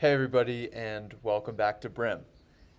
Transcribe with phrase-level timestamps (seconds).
[0.00, 2.20] Hey, everybody, and welcome back to Brym.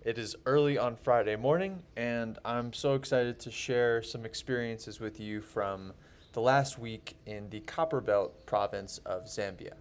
[0.04, 5.20] It is early on Friday morning, and I'm so excited to share some experiences with
[5.20, 5.92] you from
[6.32, 9.74] the last week in the Copperbelt province of Zambia.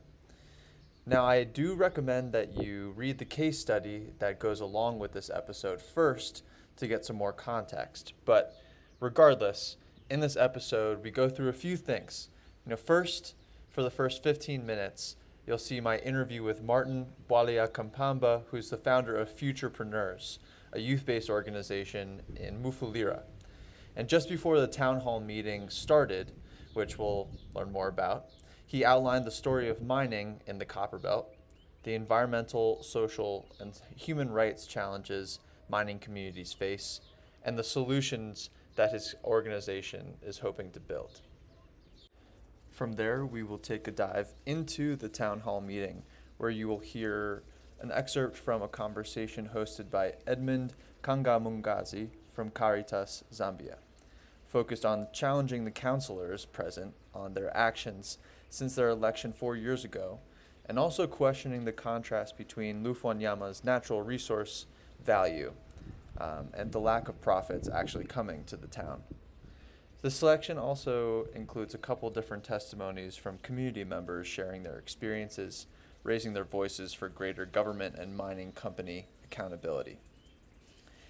[1.08, 5.32] Now, I do recommend that you read the case study that goes along with this
[5.34, 6.44] episode first
[6.78, 8.14] to get some more context.
[8.23, 8.54] But
[9.00, 9.78] regardless,
[10.12, 12.30] in this episode, we go through a few things.
[12.68, 13.34] You know, first,
[13.68, 15.16] for the first 15 minutes,
[15.46, 20.39] you'll see my interview with Martin Bwalya Kampamba, who's the founder of Futurepreneurs,
[20.74, 23.24] a youth based organization in Mufulira.
[23.96, 26.32] And just before the town hall meeting started,
[26.74, 28.25] which we'll learn more about,
[28.65, 31.36] he outlined the story of mining in the Copper Belt,
[31.84, 37.02] the environmental, social, and human rights challenges mining communities face,
[37.44, 41.22] and the solutions that his organization is hoping to build.
[42.81, 46.02] From there, we will take a dive into the town hall meeting,
[46.38, 47.44] where you will hear
[47.80, 50.73] an excerpt from a conversation hosted by Edmond
[51.04, 53.76] Kangamungazi from Caritas Zambia,
[54.48, 58.18] focused on challenging the councilors present on their actions
[58.50, 60.20] since their election four years ago,
[60.66, 64.66] and also questioning the contrast between Lufwanyama's natural resource
[65.06, 65.54] value
[66.18, 69.04] um, and the lack of profits actually coming to the town.
[70.02, 75.68] The selection also includes a couple different testimonies from community members sharing their experiences,
[76.04, 80.00] raising their voices for greater government and mining company accountability.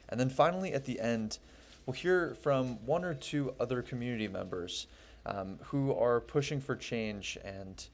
[0.10, 1.40] And then finally, at the end,
[1.86, 4.88] we'll hear from one or two other community members
[5.26, 7.88] um, who are pushing for change and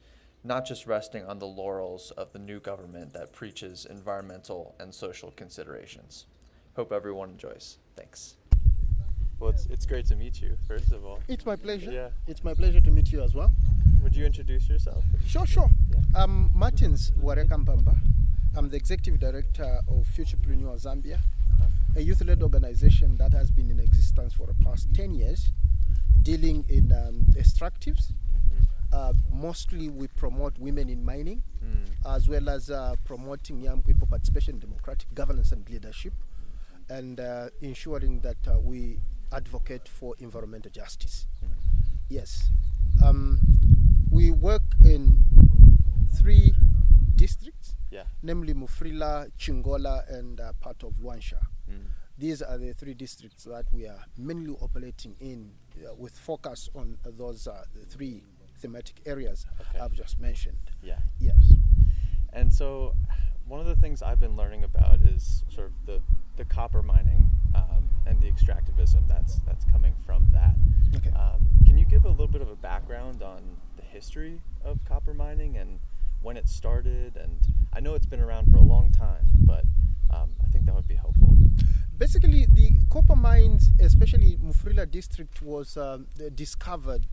[0.44, 5.30] not just resting on the laurels of the new government that preaches environmental and social
[5.32, 6.26] considerations.
[6.76, 7.78] Hope everyone enjoys.
[7.96, 8.36] Thanks.
[9.40, 11.20] Well, it's, it's great to meet you, first of all.
[11.28, 11.92] It's my pleasure.
[11.92, 12.10] Yeah.
[12.28, 13.52] It's my pleasure to meet you as well.
[14.02, 15.04] Would you introduce yourself?
[15.28, 15.70] Sure, sure.
[15.92, 16.00] Yeah.
[16.24, 17.96] I'm Martins Warekampamba.
[18.56, 21.20] I'm the executive director of Futurepreneur Zambia,
[21.96, 25.52] a youth-led organization that has been in existence for the past 10 years,
[26.24, 28.14] dealing in um, extractives.
[28.92, 32.16] Uh, mostly we promote women in mining, Mm.
[32.16, 36.14] as well as uh, promoting young people participation in democratic governance and leadership,
[36.88, 39.00] and uh, ensuring that uh, we
[39.32, 41.28] advocate for environmental justice.
[42.10, 42.50] Yes.
[43.04, 43.40] Um,
[44.10, 45.20] we work in
[46.18, 46.54] three
[47.16, 48.04] districts, Yeah.
[48.24, 51.40] namely Mufulira, Chingola, and uh, part of Luanshya.
[51.70, 51.86] Mm.
[52.18, 55.52] These are the three districts that we are mainly operating in
[55.86, 58.24] uh, with focus on those uh, three
[58.60, 59.80] thematic areas Okay.
[59.80, 60.72] I've just mentioned.
[60.82, 61.00] Yeah.
[61.20, 61.38] Yes.
[62.34, 62.96] And so,
[63.48, 66.02] one of the things I've been learning about is sort of the,
[66.38, 67.07] the copper mining
[68.94, 70.56] the that's that's coming from that.
[70.96, 71.10] Okay.
[71.12, 73.42] Um, can you give a little bit of a background on
[73.76, 75.80] the history of copper mining and
[76.22, 77.18] when it started?
[77.18, 77.38] And
[77.74, 79.64] I know it's been around for a long time, but
[80.14, 81.36] um, I think that would be helpful.
[81.98, 87.06] Basically, the copper mines, especially Mufulira district, was um, discovered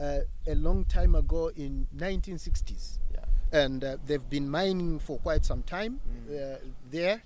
[0.00, 2.98] uh, a long time ago in 1960s.
[3.12, 3.24] Yeah.
[3.52, 6.00] and uh, they've been mining for quite some time
[6.30, 6.56] uh,
[6.90, 7.22] there.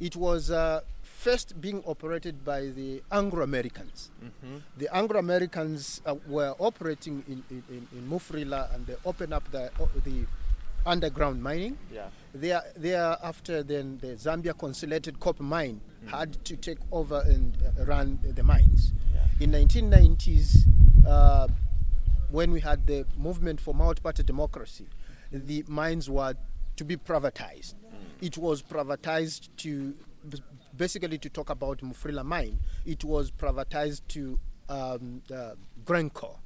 [0.00, 0.80] It was uh,
[1.16, 4.10] first being operated by the Anglo Americans.
[4.22, 4.56] Mm-hmm.
[4.76, 9.64] The Anglo Americans uh, were operating in, in, in, Mufulira and they opened up the,
[9.80, 10.26] uh, the
[10.84, 11.78] underground mining.
[11.92, 12.08] Yeah.
[12.34, 18.18] There, thereafter, then the Zambia Consolidated Copper Mine had to take over and uh, run
[18.22, 18.92] the mines.
[19.14, 19.44] Yeah.
[19.44, 20.58] In 1990s,
[21.08, 21.48] uh,
[22.30, 24.86] when we had the movement for multi-party democracy,
[25.32, 26.34] the mines were
[26.76, 27.74] to be privatized.
[28.20, 29.94] It was privatized to
[30.76, 32.58] basically to talk about Mufulira mine.
[32.84, 34.38] It was privatized to
[34.68, 35.52] um, uh,
[35.84, 36.38] Glencore,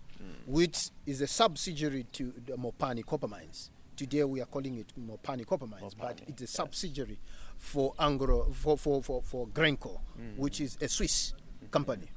[0.46, 3.70] which is a subsidiary to the Mopani copper mines.
[3.96, 6.50] Today we are calling it Mopani copper mines, but it's a yes.
[6.50, 7.18] subsidiary
[7.58, 10.00] for Anglo for for for, for Glencore,
[10.36, 11.34] which is a Swiss
[11.70, 12.10] company.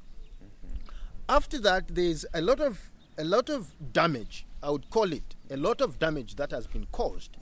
[1.28, 4.46] After that, there's a lot of a lot of damage.
[4.62, 7.36] I would call it a lot of damage that has been caused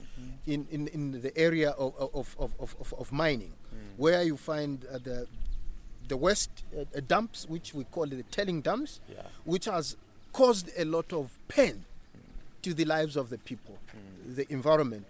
[0.45, 3.53] in, in, in the area of, of, of, of, of, mining,
[3.97, 5.27] where you find uh, the
[6.09, 9.21] the waste uh, uh, dumps, which we call the tailing dumps, Yeah.
[9.45, 9.95] which has
[10.33, 11.85] caused a lot of pain
[12.61, 13.77] to the lives of the people,
[14.27, 15.05] the environment.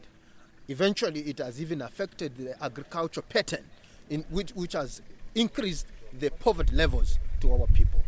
[0.68, 3.66] Eventually, it has even affected the agriculture pattern,
[4.10, 5.02] in which, which has
[5.34, 5.88] increased
[6.18, 8.04] the poverty levels to our people.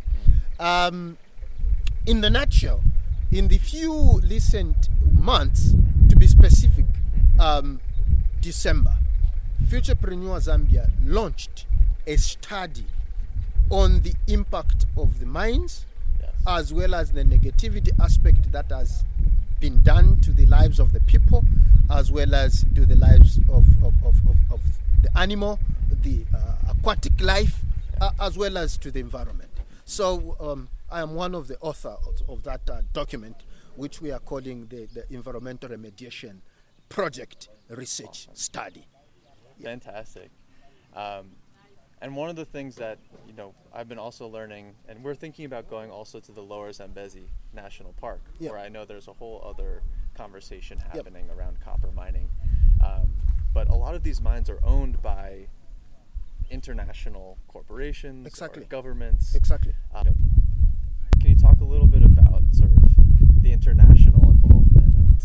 [0.60, 1.18] Um,
[2.06, 2.84] in the nutshell,
[3.36, 5.74] in the few recent months,
[6.08, 6.86] to be specific,
[7.38, 7.80] um,
[8.40, 8.96] December,
[9.66, 11.66] Futurepreneur Zambia launched
[12.06, 12.86] a study
[13.68, 15.84] on the impact of the mines
[16.18, 16.30] Yes.
[16.46, 19.04] as well as the negativity aspect that has
[19.60, 21.44] been done to the lives of the people,
[21.90, 24.60] as well as to the lives of, of, of, of, of
[25.02, 25.58] the animal,
[25.90, 27.60] the uh, aquatic life,
[28.00, 29.50] uh, as well as to the environment.
[29.84, 33.36] So um, I am one of the authors of that uh, document,
[33.74, 36.40] which we are calling the, the Environmental Remediation
[36.88, 38.86] Project Research Study.
[39.62, 40.30] Fantastic.
[40.94, 41.32] Um,
[42.00, 45.44] and one of the things that you know I've been also learning, and we're thinking
[45.46, 47.24] about going also to the Lower Zambezi
[47.54, 48.52] National Park, Yep.
[48.52, 49.82] where I know there's a whole other
[50.14, 50.94] conversation Yep.
[50.94, 52.28] happening around copper mining.
[52.84, 53.08] Um,
[53.52, 55.48] but a lot of these mines are owned by
[56.50, 58.64] international corporations, or Exactly.
[58.66, 59.34] governments.
[59.34, 59.72] Exactly.
[59.94, 60.06] Um,
[61.20, 62.82] can you talk a little bit about sort of
[63.42, 65.16] the international involvement and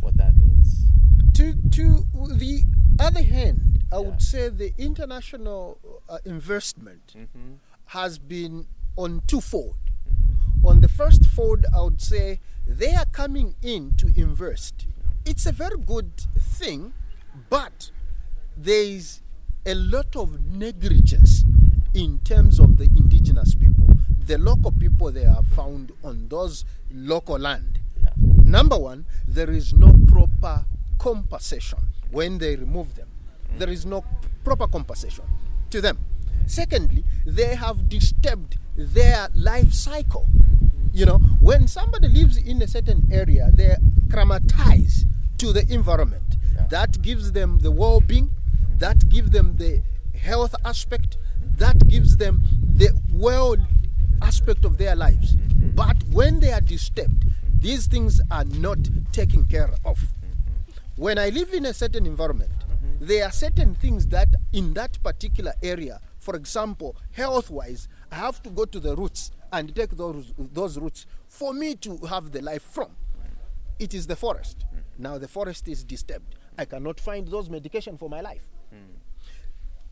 [0.00, 0.86] what that means?
[1.34, 2.06] To, to
[2.36, 2.62] the
[3.00, 4.02] other hand, I Yeah.
[4.06, 5.78] would say the international
[6.08, 7.54] uh, investment hmm
[7.86, 8.66] has been
[8.96, 9.74] on twofold.
[10.64, 14.86] On the first fold, I would say they are coming in to invest.
[15.24, 16.92] It's a very good thing,
[17.48, 17.90] but
[18.56, 19.22] there is
[19.66, 21.42] a lot of negligence
[21.94, 23.88] in terms of the indigenous people.
[24.24, 27.80] The local people they are found on those local land.
[28.00, 28.10] Yeah.
[28.44, 30.64] Number one, there is no proper
[30.98, 31.80] compensation
[32.12, 33.09] when they remove them.
[33.58, 34.04] There is no
[34.44, 35.24] proper compensation
[35.70, 35.98] to them.
[36.46, 40.26] Secondly, they have disturbed their life cycle.
[40.92, 43.76] You know, when somebody lives in a certain area, they
[44.10, 45.06] climatize
[45.38, 46.36] to the environment.
[46.54, 46.66] Yeah.
[46.66, 48.30] That gives them the well-being,
[48.78, 49.82] that gives them the
[50.18, 51.16] health aspect,
[51.58, 53.60] that gives them the world
[54.22, 55.36] aspect of their lives.
[55.36, 55.70] Mm-hmm.
[55.76, 57.26] But when they are disturbed,
[57.58, 58.78] these things are not
[59.12, 59.98] taken care of.
[59.98, 60.72] Mm-hmm.
[60.96, 62.50] When I live in a certain environment,
[63.00, 68.42] there are certain things that in that particular area, for example, health wise, I have
[68.42, 72.42] to go to the roots and take those, those roots for me to have the
[72.42, 72.90] life from.
[73.78, 74.66] It is the forest.
[74.98, 76.34] Now the forest is disturbed.
[76.58, 78.46] I cannot find those medication for my life.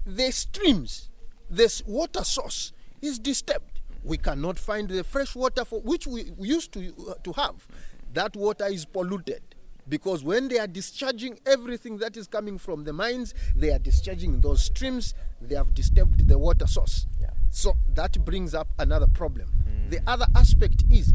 [0.04, 1.08] The streams,
[1.48, 3.80] this water source is disturbed.
[4.04, 7.66] We cannot find the fresh water for which we we used to uh, to have.
[8.12, 9.42] That water is polluted
[9.88, 14.40] because when they are discharging everything that is coming from the mines, they are discharging
[14.40, 15.14] those streams.
[15.40, 17.06] They have disturbed the water source.
[17.20, 17.30] Yeah.
[17.50, 19.48] So that brings up another problem.
[19.66, 19.90] Mm.
[19.90, 21.12] The other aspect is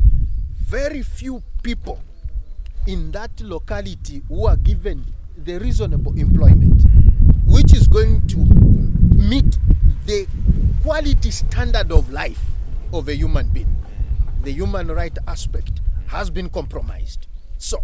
[0.66, 2.00] very few people
[2.88, 5.06] in that locality who are given
[5.38, 7.46] the reasonable employment, mm.
[7.46, 9.58] which is going to meet
[10.06, 10.28] the
[10.82, 12.42] quality standard of life
[12.92, 13.76] of a human being.
[14.44, 17.28] The human right aspect has been compromised.
[17.58, 17.84] So,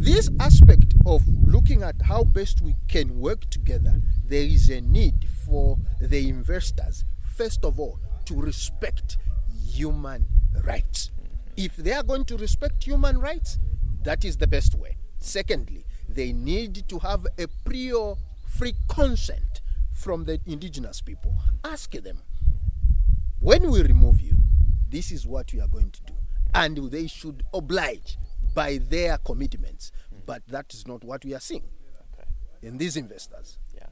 [0.00, 5.26] this aspect of looking at how best we can work together, there is a need
[5.44, 7.04] for the investors,
[7.36, 9.18] first of all, to respect
[9.66, 10.26] human
[10.64, 11.10] rights.
[11.54, 13.58] If they are going to respect human rights,
[14.02, 14.96] that is the best way.
[15.18, 18.14] Secondly, they need to have a prior
[18.48, 19.60] free consent
[19.92, 21.34] from the indigenous people.
[21.62, 22.22] Ask them,
[23.38, 24.38] when we remove you,
[24.88, 26.14] this is what we are going to do.
[26.54, 28.16] And they should oblige
[28.54, 29.92] by their commitments.
[30.26, 31.64] But that is not what we are seeing
[32.14, 32.28] Okay.
[32.62, 33.58] in these investors.
[33.74, 33.86] Yeah.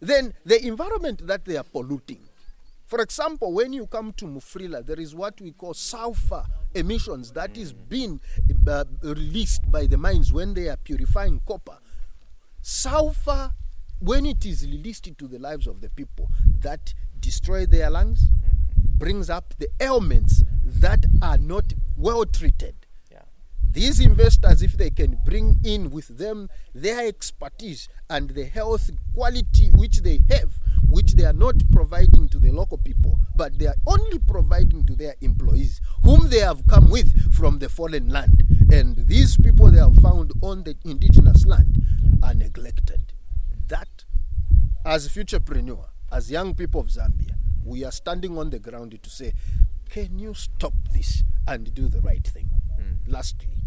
[0.00, 2.20] Then the environment that they are polluting.
[2.86, 6.44] For example, when you come to Mufulira, there is what we call sulfur
[6.74, 8.18] emissions that is being
[8.66, 11.78] uh, released by the mines when they are purifying copper.
[12.62, 13.52] Sulfur,
[14.00, 16.30] when it is released into the lives of the people,
[16.60, 18.30] that destroy their lungs,
[18.96, 22.74] brings up the ailments that are not well treated.
[23.70, 29.68] These investors, if they can bring in with them their expertise and the health quality
[29.74, 30.52] which they have,
[30.88, 34.94] which they are not providing to the local people, but they are only providing to
[34.96, 38.42] their employees, whom they have come with from the foreign land.
[38.72, 41.78] And these people they have found on the indigenous land
[42.22, 43.12] are neglected.
[43.68, 44.04] That,
[44.84, 49.34] as futurepreneur, as young people of Zambia, we are standing on the ground to say,
[49.90, 52.50] can you stop this and do the right thing?
[52.76, 53.10] Hmm.
[53.10, 53.57] Lastly,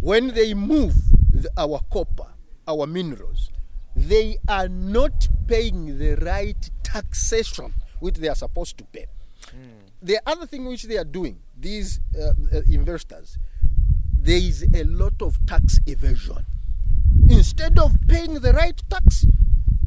[0.00, 0.94] when they move
[1.32, 2.28] the, our copper,
[2.66, 3.50] our minerals,
[3.96, 9.06] they are not paying the right taxation which they are supposed to pay.
[10.00, 13.38] The other thing which they are doing, these uh, uh, investors,
[14.12, 16.44] there is a lot of tax evasion.
[17.28, 19.26] Instead of paying the right tax,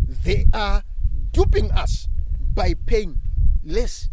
[0.08, 0.84] they are
[1.32, 2.08] duping us
[2.54, 3.18] by paying
[3.64, 4.10] less,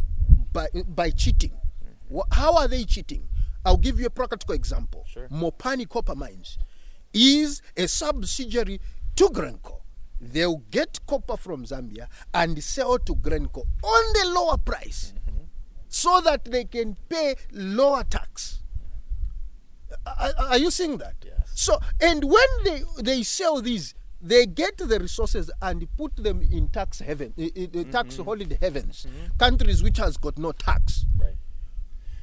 [0.52, 1.52] by, by cheating.
[2.30, 3.28] How are they cheating?
[3.68, 5.04] I'll give you a practical example.
[5.06, 5.28] Sure.
[5.28, 6.56] Mopani Copper Mines
[7.12, 8.80] is a subsidiary
[9.16, 9.82] to Glencore.
[10.18, 15.44] They'll get copper from Zambia and sell to Glencore on the lower price mm-hmm.
[15.88, 18.62] so that they can pay lower tax.
[20.06, 21.16] Are, are you seeing that?
[21.22, 21.50] Yes.
[21.54, 26.68] So, and when they, they sell these, they get the resources and put them in
[26.68, 28.24] tax heaven, i- i- i- tax mm-hmm.
[28.24, 29.36] holiday heavens, mm-hmm.
[29.36, 31.04] countries which has got no tax.
[31.18, 31.36] Right.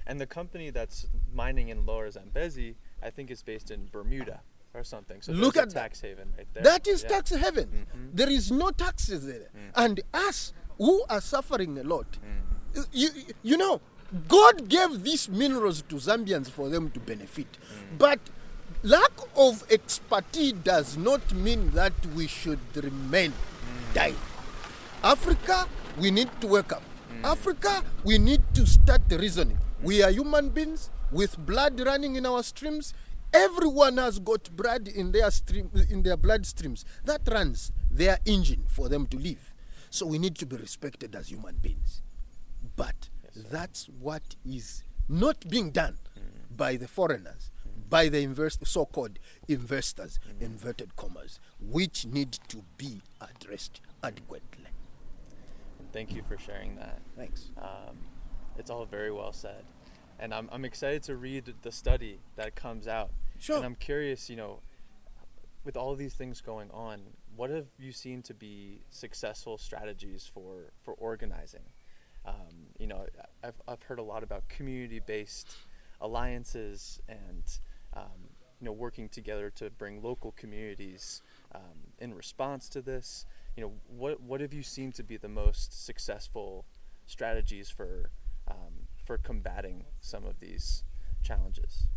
[0.07, 4.41] And the company that's mining in Lower Zambezi, I think, is based in Bermuda
[4.73, 5.21] or something.
[5.21, 5.73] So Look at a that.
[5.73, 6.63] tax haven right there.
[6.63, 7.09] That is Yeah.
[7.09, 7.67] tax heaven.
[7.67, 8.07] Mm-hmm.
[8.13, 9.49] There is no taxes there.
[9.55, 9.69] Mm-hmm.
[9.83, 12.81] And us who are suffering a lot, mm-hmm.
[12.91, 13.09] you,
[13.41, 13.81] you know,
[14.27, 17.47] God gave these minerals to Zambians for them to benefit.
[17.97, 18.19] But
[18.83, 23.33] lack of expertise does not mean that we should remain
[23.93, 24.17] dying.
[25.03, 25.67] Africa,
[25.99, 26.83] we need to wake up.
[27.23, 29.57] Africa, we need to start reasoning.
[29.85, 32.95] We are human beings with blood running in our streams.
[33.31, 36.85] Everyone has got blood in their stream, in their blood streams.
[37.03, 39.53] That runs their engine for them to live.
[39.91, 42.01] So we need to be respected as human beings.
[42.75, 45.99] But that's what is not being done
[46.49, 47.51] by the foreigners,
[47.87, 54.71] by the invest- so-called investors, inverted commas, which need to be addressed adequately.
[55.77, 57.01] And thank you for sharing that.
[57.15, 57.51] Thanks.
[57.59, 57.99] Um,
[58.57, 59.63] it's all very well said.
[60.19, 63.11] And I'm, I'm excited to read the study that comes out.
[63.39, 63.57] Sure.
[63.57, 64.59] And I'm curious, you know,
[65.65, 67.01] with all these things going on,
[67.35, 71.63] what have you seen to be successful strategies for, for organizing?
[72.25, 73.05] Um, you know,
[73.43, 75.55] I've, I've heard a lot about community based
[75.99, 77.43] alliances and,
[77.93, 78.29] um,
[78.61, 81.21] you know, working together to bring local communities
[81.53, 83.25] um, in response to this.
[83.57, 86.65] You know, what, what have you seen to be the most successful
[87.05, 88.11] strategies for,
[88.47, 88.74] um,
[89.05, 90.83] for combating some of these
[91.23, 91.87] challenges?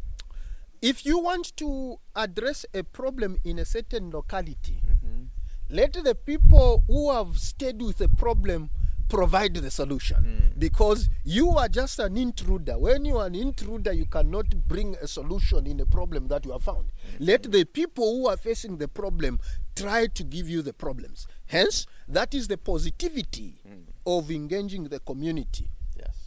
[0.81, 5.25] If you want to address a problem in a certain locality, Mm-hmm.
[5.71, 8.71] let the people who have stayed with the problem
[9.09, 10.51] provide the solution.
[10.55, 10.59] Mm.
[10.59, 12.79] Because you are just an intruder.
[12.79, 16.53] When you are an intruder you cannot bring a solution in a problem that you
[16.53, 16.93] have found.
[16.93, 17.25] Mm-hmm.
[17.25, 19.41] Let the people who are facing the problem
[19.75, 21.27] try to give you the problems.
[21.47, 23.85] Hence that is the positivity mm.
[24.07, 25.69] of engaging the community.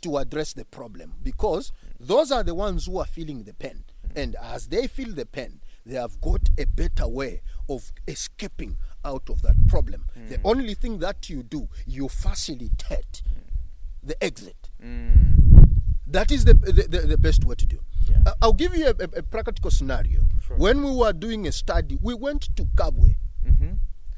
[0.01, 3.83] To address the problem because those are the ones who are feeling the pain.
[4.15, 9.29] And as they feel the pain, they have got a better way of escaping out
[9.29, 10.05] of that problem.
[10.29, 13.23] The only thing that you do, you facilitate
[14.03, 14.69] the exit.
[16.07, 17.79] That is the, the, the, the best way to do.
[18.09, 18.33] Yeah.
[18.41, 20.21] I'll give you a, a, a practical scenario.
[20.45, 20.57] Sure.
[20.57, 23.15] When we were doing a study, we went to Kabwe,
[23.47, 23.71] Mm-hmm.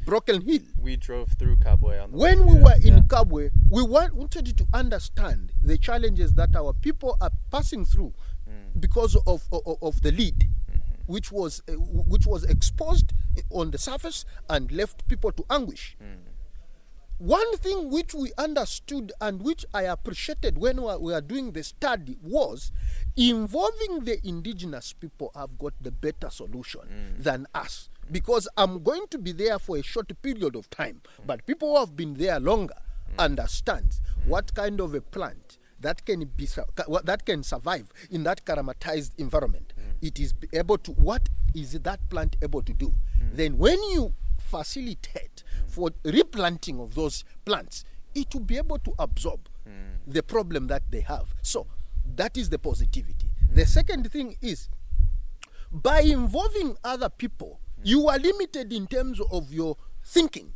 [0.05, 0.61] Broken Hill.
[0.77, 2.63] We drove through Kabwe on the way When we here.
[2.63, 2.99] were in Yeah.
[3.01, 8.13] Kabwe, we wa- wanted to understand the challenges that our people are passing through
[8.49, 8.79] Mm.
[8.81, 10.81] because of, of, of the lead, Mm-hmm.
[11.05, 13.13] which was uh, which was exposed
[13.49, 15.95] on the surface and left people to anguish.
[16.03, 16.17] Mm.
[17.19, 21.53] One thing which we understood and which I appreciated when we were- we were doing
[21.53, 22.71] the study was
[23.15, 29.17] involving the indigenous people have got the better solution than us because I'm going to
[29.17, 32.75] be there for a short period of time, but people who have been there longer
[33.17, 37.91] understand what kind of a plant that can be su- ca- what- that can survive
[38.09, 39.73] in that karamatized environment.
[39.77, 40.07] Mm.
[40.07, 42.87] It is able to what is that plant able to do?
[43.21, 43.35] Mm.
[43.35, 45.69] Then when you facilitate mm.
[45.69, 47.83] for replanting of those plants,
[48.15, 49.39] it will be able to absorb
[50.05, 51.33] the problem that they have.
[51.41, 51.67] So
[52.15, 53.29] that is the positivity.
[53.53, 54.69] The second thing is
[55.71, 60.53] by involving other people, you are limited in terms of your thinking.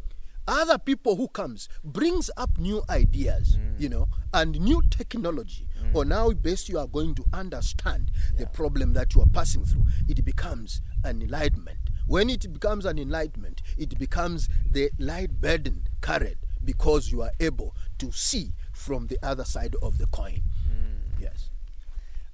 [0.48, 3.80] Other people who comes brings up new ideas, mm.
[3.82, 5.94] you know, and new technology mm.
[5.94, 9.84] on now, best you are going to understand the problem that you are passing through.
[10.08, 11.80] It becomes an enlightenment.
[12.08, 17.76] When it becomes an enlightenment, it becomes the light burden carried because you are able
[17.98, 20.44] to see from the other side of the coin.
[20.70, 21.20] Mm.
[21.22, 21.50] Yes.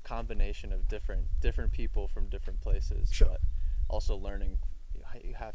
[0.04, 3.30] combination of different different people from different places, Sure.
[3.30, 3.42] but
[3.88, 4.58] also learning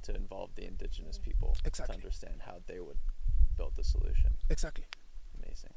[0.03, 1.95] to involve the indigenous people Exactly.
[1.95, 2.99] to understand how they would
[3.57, 4.31] build the solution.
[4.51, 4.87] Exactly.
[5.43, 5.75] Amazing.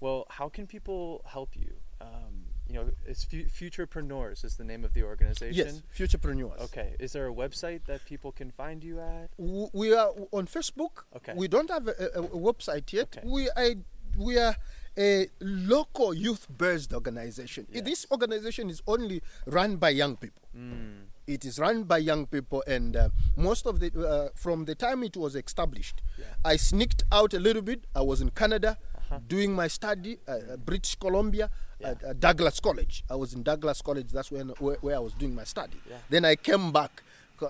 [0.00, 1.74] Well, how can people help you?
[2.00, 5.54] Um, you know, it's Fu- Futurepreneurs is the name of the organization.
[5.54, 5.82] Yes.
[5.96, 6.60] Futurepreneurs.
[6.60, 6.94] Okay.
[6.98, 9.30] Is there a website that people can find you at?
[9.38, 11.04] We are on Facebook.
[11.16, 11.32] Okay.
[11.34, 13.16] We don't have a, a, website yet.
[13.16, 13.26] Okay.
[13.26, 13.74] We are
[14.18, 14.56] we are
[14.96, 17.66] a local youth-based organization.
[17.70, 17.82] Yeah.
[17.82, 20.42] This organization is only run by young people.
[20.56, 21.06] Mm.
[21.26, 25.02] It is run by young people, and uh, most of the uh, from the time
[25.02, 26.26] it was established, Yeah.
[26.44, 27.84] I sneaked out a little bit.
[27.94, 29.18] I was in Canada Uh-huh.
[29.28, 31.88] doing my study, uh, British Columbia, Yeah.
[31.90, 33.04] at uh, Douglas College.
[33.10, 34.08] I was in Douglas College.
[34.12, 35.78] That's when where, where I was doing my study.
[35.88, 35.96] Yeah.
[36.10, 37.02] Then I came back.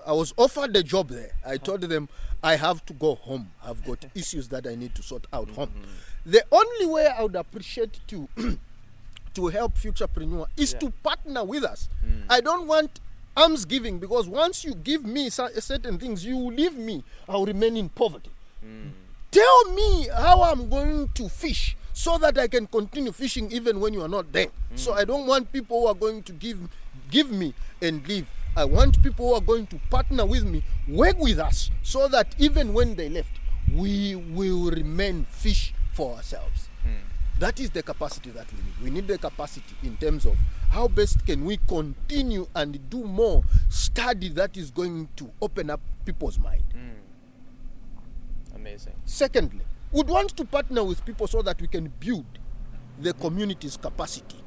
[0.05, 1.31] I was offered a job there.
[1.45, 2.09] I told them
[2.43, 3.51] I have to go home.
[3.63, 5.71] I've got issues that I need to sort out home.
[6.25, 8.27] The only way I would appreciate to
[9.35, 10.79] to help future futurepreneur is Yeah.
[10.79, 11.89] to partner with us.
[12.29, 12.99] I don't want
[13.35, 17.89] alms giving because once you give me certain things, you leave me, I'll remain in
[17.89, 18.29] poverty.
[18.61, 18.89] Hmm.
[19.31, 23.93] Tell me how I'm going to fish so that I can continue fishing even when
[23.93, 24.47] you are not there.
[24.69, 24.75] Hmm.
[24.77, 26.59] So I don't want people who are going to give
[27.11, 28.27] give me and leave.
[28.57, 32.33] I want people who are going to partner with me, work with us, so that
[32.37, 33.31] even when they left,
[33.73, 36.64] we will remain fish for ourselves.
[37.39, 38.73] That is the capacity that we need.
[38.83, 40.37] We need the capacity in terms of
[40.69, 45.81] how best can we continue and do more study that is going to open up
[46.05, 46.63] people's mind.
[46.73, 48.55] Mm.
[48.55, 48.93] Amazing.
[49.03, 49.61] Secondly,
[49.91, 52.25] we'd want to partner with people so that we can build
[52.99, 54.37] the community's capacity.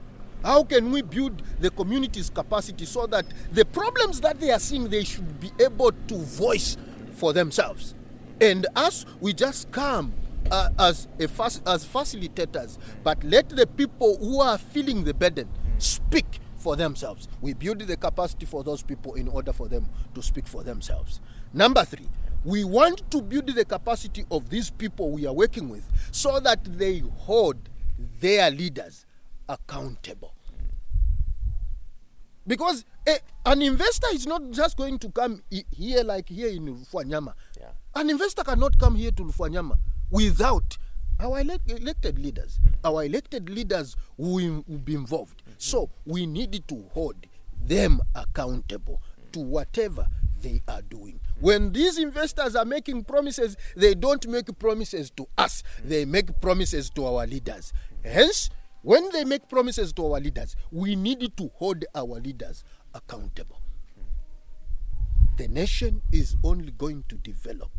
[0.42, 4.88] How can we build the community's capacity so that the problems that they are seeing
[4.88, 6.76] they should be able to voice
[7.12, 7.94] for themselves?
[8.40, 10.14] And us, we just come
[10.50, 15.48] uh, as a fac- as facilitators, but let the people who are feeling the burden
[15.78, 17.28] speak for themselves.
[17.40, 21.20] We build the capacity for those people in order for them to speak for themselves.
[21.52, 22.08] Number three,
[22.44, 26.64] we want to build the capacity of these people we are working with so that
[26.64, 27.56] they hold
[28.20, 29.06] their leaders
[29.48, 30.34] accountable.
[32.46, 37.34] Because a, an investor is not just going to come here like here in Lufwanyama.
[37.60, 37.66] Yeah.
[37.94, 39.76] An investor cannot come here to Lufwanyama
[40.10, 40.78] without
[41.20, 42.60] our elect- elected leaders.
[42.84, 45.42] Our elected leaders will, will be involved.
[45.58, 47.16] So we need to hold
[47.60, 50.06] them accountable to whatever
[50.42, 51.20] they are doing.
[51.40, 56.90] When these investors are making promises, they don't make promises to us, they make promises
[56.90, 57.72] to our leaders.
[58.04, 58.50] Hence,
[58.82, 63.60] when they make promises to our leaders, we need to hold our leaders accountable.
[65.36, 67.70] The nation is only going to develop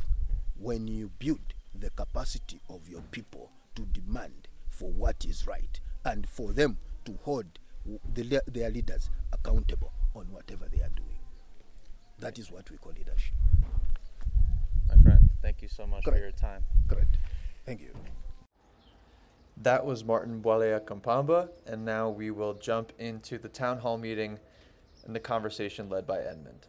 [0.58, 1.40] when you build
[1.74, 7.18] the capacity of your people to demand for what is right and for them to
[7.24, 7.60] hold
[8.14, 11.20] the, their leaders accountable on whatever they are doing.
[12.20, 13.34] That is what we call leadership.
[14.90, 16.64] My friend, thank you so much for your time.
[16.88, 17.18] Correct.
[17.66, 17.94] Thank you.
[19.62, 24.40] That was Martin Bwalya Kampamba, and now we will jump into the town hall meeting
[25.06, 26.68] and the conversation led by Edmond.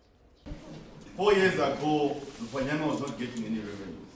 [1.17, 4.10] Four years ago, Lufwanyama was not getting any revenues.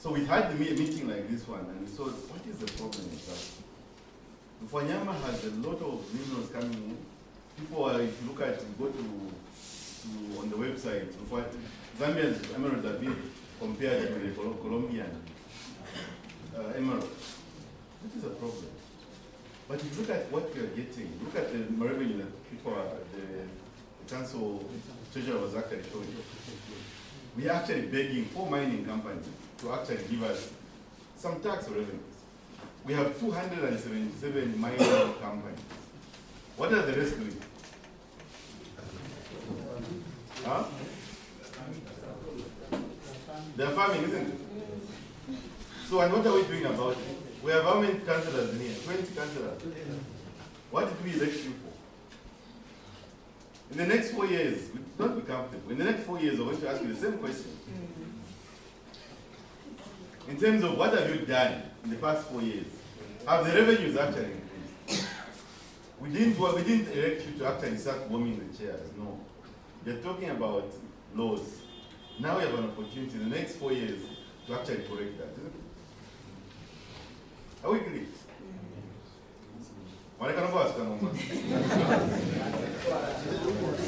[0.00, 3.04] So we had the meeting like this one, and we saw what is the problem
[3.28, 3.44] that.
[4.64, 6.96] Lufwanyama has a lot of minerals coming in.
[7.58, 11.12] People if you look at, go to, to on the website,
[11.98, 14.32] Zambia's emeralds are being compared to the
[14.62, 15.20] Colombian
[16.56, 17.04] uh, emerald.
[18.00, 18.70] What is the problem?
[19.68, 22.72] But if you look at what we are getting, look at the revenue that people
[22.72, 23.44] are, the,
[24.00, 24.64] the council
[25.12, 26.08] treasurer was actually showing.
[27.36, 29.26] We are actually begging for mining companies
[29.60, 30.50] to actually give us
[31.16, 32.00] some tax revenues.
[32.84, 34.78] We have two hundred and seventy-seven mining
[35.20, 35.60] companies.
[36.56, 37.36] What are the rest doing?
[40.44, 40.64] Huh?
[43.56, 44.38] They are farming, isn't it?
[45.88, 46.98] So, and what are we doing about it?
[47.42, 48.74] We have how many councillors in here?
[48.84, 49.62] Twenty councillors.
[50.70, 51.72] What did we elect you for?
[53.72, 54.68] In the next four years,
[54.98, 55.70] don't be comfortable.
[55.70, 57.56] In the next four years, we're going to ask you the same question.
[57.68, 58.00] Mm.
[60.30, 62.66] In terms of what have you done in the past four years?
[63.26, 65.08] Have the revenues actually increased?
[66.00, 69.18] We didn't, we didn't elect you to actually start warming the chairs, no.
[69.84, 70.72] You're talking about
[71.16, 71.40] laws.
[72.20, 73.98] Now we have an opportunity in the next four years
[74.46, 75.64] to actually correct that, isn't it?
[77.64, 78.06] Are we clear?
[80.20, 80.98] Wanekana kwa wasichana wa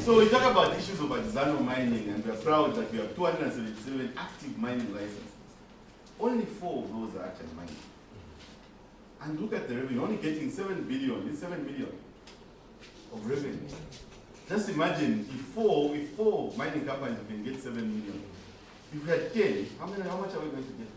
[0.05, 3.15] So we talk about issues of artisanal mining and we are proud that we have
[3.15, 5.32] 277 active mining licenses.
[6.23, 7.77] Only four of those are actually mining.
[9.23, 11.89] And look at the revenue, only getting 7 billion, it's 7 million
[13.13, 13.59] of revenue.
[14.49, 18.23] Just imagine if four, if four mining companies can get 7 million.
[18.95, 20.89] If we had 10, how many, how much are we going to get?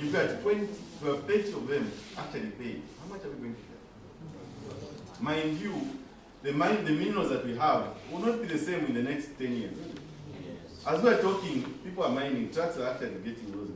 [0.00, 3.30] If we had 20, if we have 30 of them actually paid, how much are
[3.30, 5.22] we going to get?
[5.22, 5.80] Mind you,
[6.42, 9.38] the mine, the minerals that we have will not be the same in the next
[9.38, 9.74] 10 years.
[10.86, 13.67] As we are talking, people are mining, trucks are actually getting those.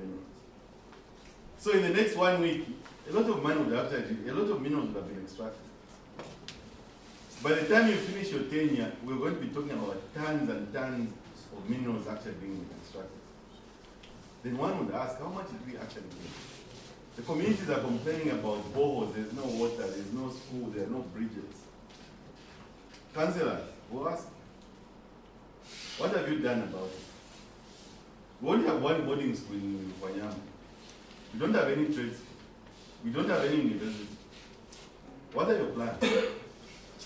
[1.63, 2.67] So in the next one week,
[3.09, 5.63] a lot of money would have a lot of minerals would have been extracted.
[7.41, 10.75] By the time you finish your tenure, we're going to be talking about tons and
[10.75, 11.13] tons
[11.57, 13.15] of minerals actually being extracted.
[14.43, 16.33] Then one would ask, how much did we actually get?
[17.15, 21.03] The communities are complaining about boreholes, there's no water, there's no school, there are no
[21.15, 21.63] bridges.
[23.15, 24.27] Councillors, we'll ask,
[25.99, 27.05] what have you done about it?
[28.41, 30.52] We only have one boarding school in Wanyama.
[31.33, 32.21] We don't have any trades.
[33.05, 34.09] We don't have any university.
[35.33, 36.05] What are your plans?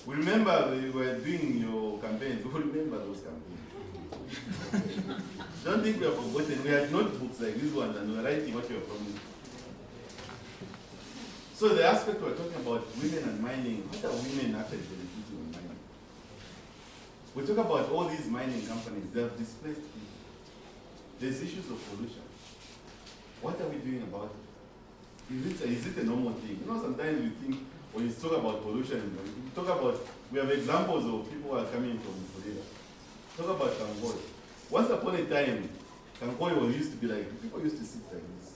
[0.05, 2.45] We remember you were doing your campaigns.
[2.53, 3.57] We remember those campaigns.
[5.65, 6.65] Don't think we have forgotten.
[6.65, 9.21] We had notebooks like this one and we were writing what you were promising.
[11.55, 15.51] So the aspect we're talking about women and mining, what are women actually benefiting in
[15.53, 15.79] mining?
[17.35, 20.21] We talk about all these mining companies, they have displaced people.
[21.19, 22.26] There's issues of pollution.
[23.41, 25.35] What are we doing about it?
[25.35, 26.59] Is it, a, it a normal thing?
[26.61, 29.99] You know, sometimes you think when you talk about pollution, you talk about,
[30.31, 32.63] we have examples of people who are coming from Korea.
[33.37, 34.17] Talk about Kangoi.
[34.71, 35.69] Once upon a time,
[36.21, 38.55] Kangoi used to be like, people used to sit like this.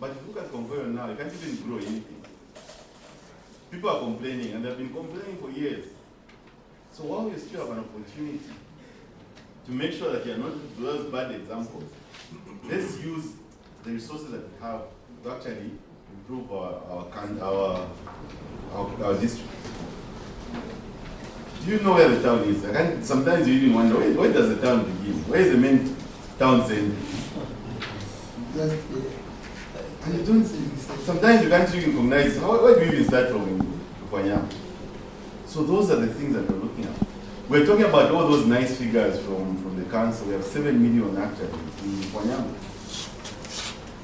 [0.00, 2.22] But if you look at Kangoi now, you can't even grow anything.
[3.70, 5.86] People are complaining, and they've been complaining for years.
[6.92, 8.40] So while you still have an opportunity
[9.66, 11.84] to make sure that you are not those bad examples,
[12.64, 13.32] let's use
[13.84, 14.82] the resources that we have
[15.22, 15.70] to actually
[16.12, 17.06] improve our our
[17.42, 17.88] our,
[18.72, 19.50] our, our district.
[21.64, 23.06] Do you know where the town is?
[23.06, 25.14] Sometimes you even wonder where, where does the town begin?
[25.28, 25.96] Where is the main
[26.38, 26.94] town center?
[30.04, 33.48] And you don't sometimes you can't even recognize how where do you even start from
[33.48, 33.76] in?
[35.46, 36.94] So those are the things that we're looking at.
[37.48, 40.26] We're talking about all those nice figures from, from council.
[40.26, 41.48] We have seven million actually
[41.84, 42.44] in Fanyam.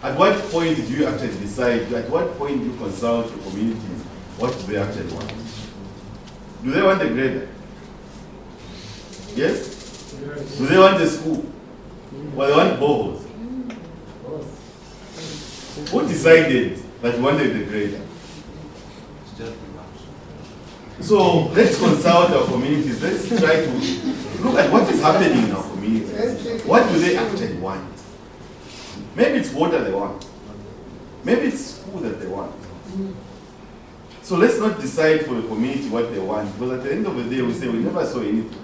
[0.02, 4.00] At what point do you actually decide, at what point do you consult your communities,
[4.38, 5.33] what do they actually want?
[6.64, 7.48] Do they want a grader?
[9.35, 10.14] Yes?
[10.59, 11.44] Do they want a school?
[12.37, 13.22] Or they want boreholes?
[15.90, 18.00] Who decided that you wanted the grader?
[21.00, 23.02] So let's consult our communities.
[23.02, 23.70] Let's try to
[24.42, 26.62] look at what is happening in communities.
[26.64, 27.90] What do they actually want?
[29.16, 30.25] Maybe it's water they want.
[31.25, 32.55] Maybe it's school that they want.
[34.23, 37.16] So let's not decide for the community what they want, because at the end of
[37.16, 38.59] the day, we say we never saw anything.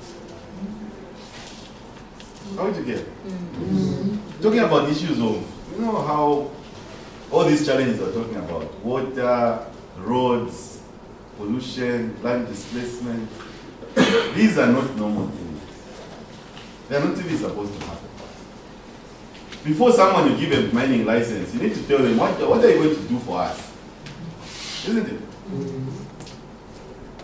[2.57, 3.05] How did you get?
[3.05, 4.43] Mm-hmm.
[4.43, 6.51] Talking about issues of, you know, how
[7.31, 9.67] all these challenges we're talking about water,
[9.99, 10.81] roads,
[11.37, 13.29] pollution, land displacement
[14.35, 15.48] these are not normal things.
[16.89, 18.09] They are not even supposed to have happen.
[19.65, 22.71] Before someone you give a mining license, you need to tell them what, what are
[22.71, 23.73] you going to do for us?
[24.89, 25.21] Isn't it?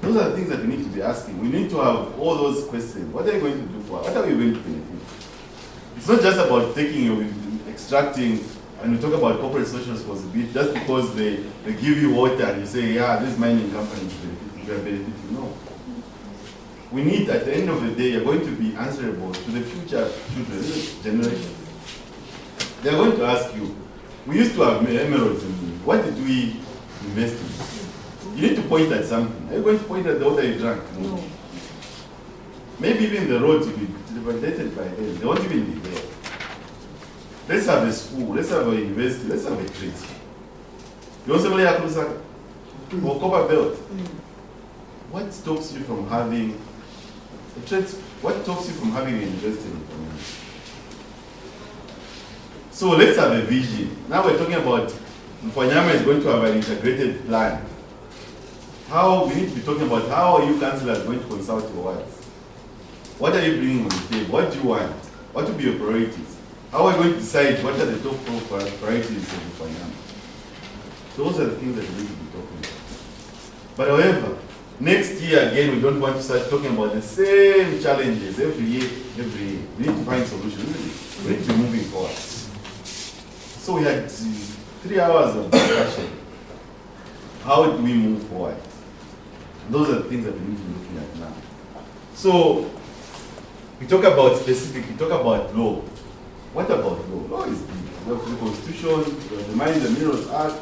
[0.03, 1.39] Those are the things that we need to be asking.
[1.41, 3.13] We need to have all those questions.
[3.15, 4.09] What are you going to do for us?
[4.09, 5.01] What are we going to benefit?
[5.97, 7.27] It's not just about taking your
[7.71, 8.45] extracting
[8.85, 12.61] and we talk about corporate social responsibility just because they, they give you water and
[12.61, 14.13] you say, yeah, this mining company is
[14.67, 15.15] benefiting.
[15.31, 15.57] No.
[16.95, 19.63] We need, at the end of the day, you're going to be answerable to the
[19.63, 20.63] future children,
[21.03, 21.55] generation.
[22.83, 23.75] They're going to ask you,
[24.29, 25.51] we used to have emeralds in
[25.85, 26.53] What did we
[27.03, 28.39] invest in?
[28.39, 29.49] You need to point at something.
[29.49, 30.83] Are you going to point at the water you drank?
[31.01, 31.21] No.
[32.79, 35.19] Maybe even the roads will be devastated by them.
[35.19, 36.03] They won't even be there.
[37.49, 39.93] Let's have a school, let's have a university, let's have a trade
[41.27, 42.21] You want somebody at Lusaka?
[43.05, 43.75] Or Copper Belt?
[43.75, 44.07] Mm.
[45.11, 46.57] What stops you from having
[47.55, 50.25] What stops you from having a university in the community?
[52.73, 53.97] So let's have a vision.
[54.09, 54.93] Now we're talking about
[55.45, 57.65] Lufwanyama is going to have an integrated plan.
[58.89, 61.85] How we need to be talking about how are you councillors going to consult your
[61.85, 62.25] wards?
[63.19, 64.33] What are you bringing on the table?
[64.33, 64.93] What do you want?
[65.33, 66.37] What will be your priorities?
[66.73, 68.17] How are we going to decide what are the top
[68.81, 69.97] priorities of finance?
[71.17, 72.73] Those are the things that we need to be talking about.
[73.77, 74.39] But however,
[74.85, 78.91] next year again, we don't want to start talking about the same challenges every year,
[79.19, 79.61] every year.
[79.79, 81.25] We need to find solutions.
[81.25, 82.13] We need to be moving forward.
[82.13, 86.11] So we had three hours of discussion.
[87.45, 88.57] How do we move forward?
[89.71, 91.35] Those are the things that we need to be looking at now.
[92.15, 92.71] So
[93.81, 95.81] we talk about specific, we talk about law.
[96.53, 97.39] What about law?
[97.39, 97.77] Law is big.
[98.07, 100.61] We have the Constitution, we have the Mines and Minerals Act,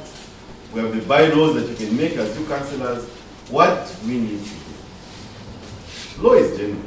[0.73, 3.22] we have the bylaws that you can make as two councillors.
[3.51, 6.23] What we need to do.
[6.23, 6.83] Law is general.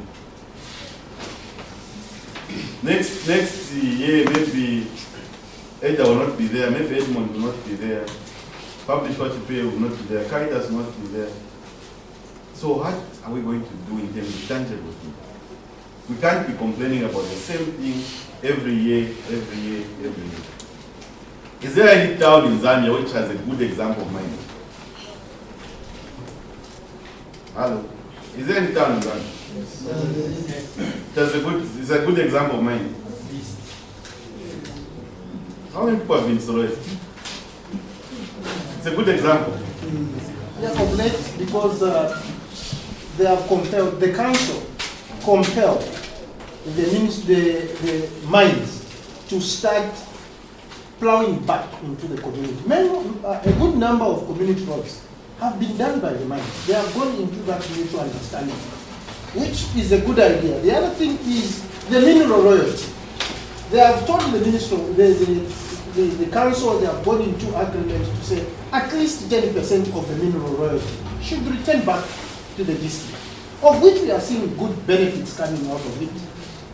[2.82, 4.86] Next next year, maybe
[5.82, 8.06] Edda will not be there, maybe Edmond will not be there,
[8.86, 11.28] Publish what you pay will not be there, Caritas will not be there.
[12.54, 15.16] So what are we going to do in terms of tangible things?
[16.08, 17.98] We can't be complaining about the same thing
[18.48, 20.40] every year, every year, every year.
[21.62, 24.38] Is there any town in Zambia which has a good example of mining?
[27.56, 27.82] Hello?
[28.36, 29.32] Is there any town in Zambia?
[31.14, 32.94] That's a good, it's a good example of mining.
[35.72, 36.98] How many people have been Solwezi?
[38.76, 39.58] It's a good example.
[40.60, 42.22] Yeah, of late, because uh,
[43.16, 44.62] they have compelled, the council
[45.24, 45.80] compelled
[46.66, 47.40] the, the,
[47.86, 48.84] the mines
[49.30, 49.94] to start
[51.00, 52.68] plowing back into the community.
[52.68, 52.90] Many,
[53.24, 55.05] uh, a good number of community roads
[55.40, 56.66] have been done by the mines.
[56.66, 58.54] They have gone into that mutual understanding,
[59.34, 60.60] which is a good idea.
[60.60, 62.92] The other thing is the mineral royalty.
[63.70, 68.04] They have told the minister, the, the, the, the council, they have gone into agreement
[68.06, 72.04] to say at least 10% of the mineral royalty should return back
[72.56, 73.20] to the district,
[73.62, 76.10] of which we are seeing good benefits coming out of it.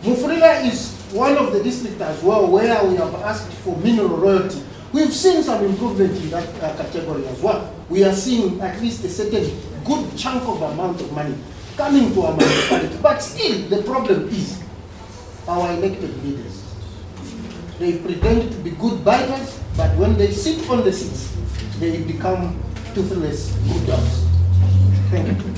[0.03, 4.61] Mufulira is one of the districts as well where we have asked for mineral royalty.
[4.93, 7.73] We've seen some improvement in that uh, category as well.
[7.89, 9.49] We are seeing at least a certain
[9.83, 11.33] good chunk of amount of money
[11.75, 12.97] coming to our municipality.
[13.01, 14.61] But still, the problem is
[15.47, 16.61] our elected leaders.
[17.79, 21.35] They pretend to be good biters, but when they sit on the seats,
[21.79, 22.61] they become
[22.93, 24.27] toothless good dogs.
[25.09, 25.53] Thank you.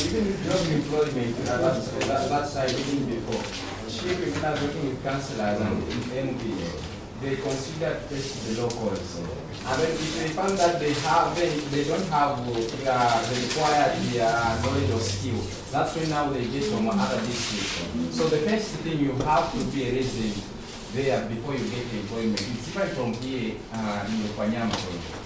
[0.00, 3.73] Even job employment, that, that's I
[4.04, 4.44] mentioned before.
[4.44, 6.82] Chief Minister working with councillors and MPs,
[7.20, 9.20] they consider first the locals.
[9.66, 13.96] And then if they find that they have, they, they don't have uh, the required
[14.20, 15.40] uh, knowledge or skill,
[15.72, 18.16] that's when now they get from other districts.
[18.16, 20.44] So the first thing you have to be a resident
[20.92, 22.40] there before you get employment.
[22.40, 25.23] It's different from here uh, in Panyama, for example.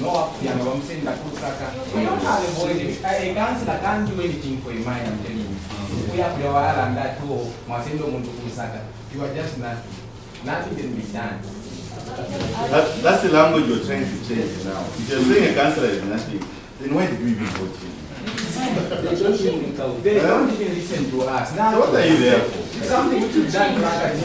[0.00, 3.04] No, you know, I'm saying that Kusaka, we don't have a voice.
[3.04, 5.44] A councillor can't do anything for a mine, I'm telling you.
[5.44, 6.12] Mm-hmm.
[6.12, 8.82] We have your and that too, Masendo Muntu Kusaka.
[9.12, 9.76] You are just not,
[10.44, 11.40] nothing can be done.
[12.72, 14.80] That, that's the language you're trying to change now.
[14.96, 16.40] If you're saying a councillor is nothing,
[16.80, 17.92] then why did we even vote you?
[18.22, 21.56] They don't even, they don't even listen to us.
[21.56, 22.58] Now, So what are you there for?
[22.78, 24.22] It's something which we've done practically.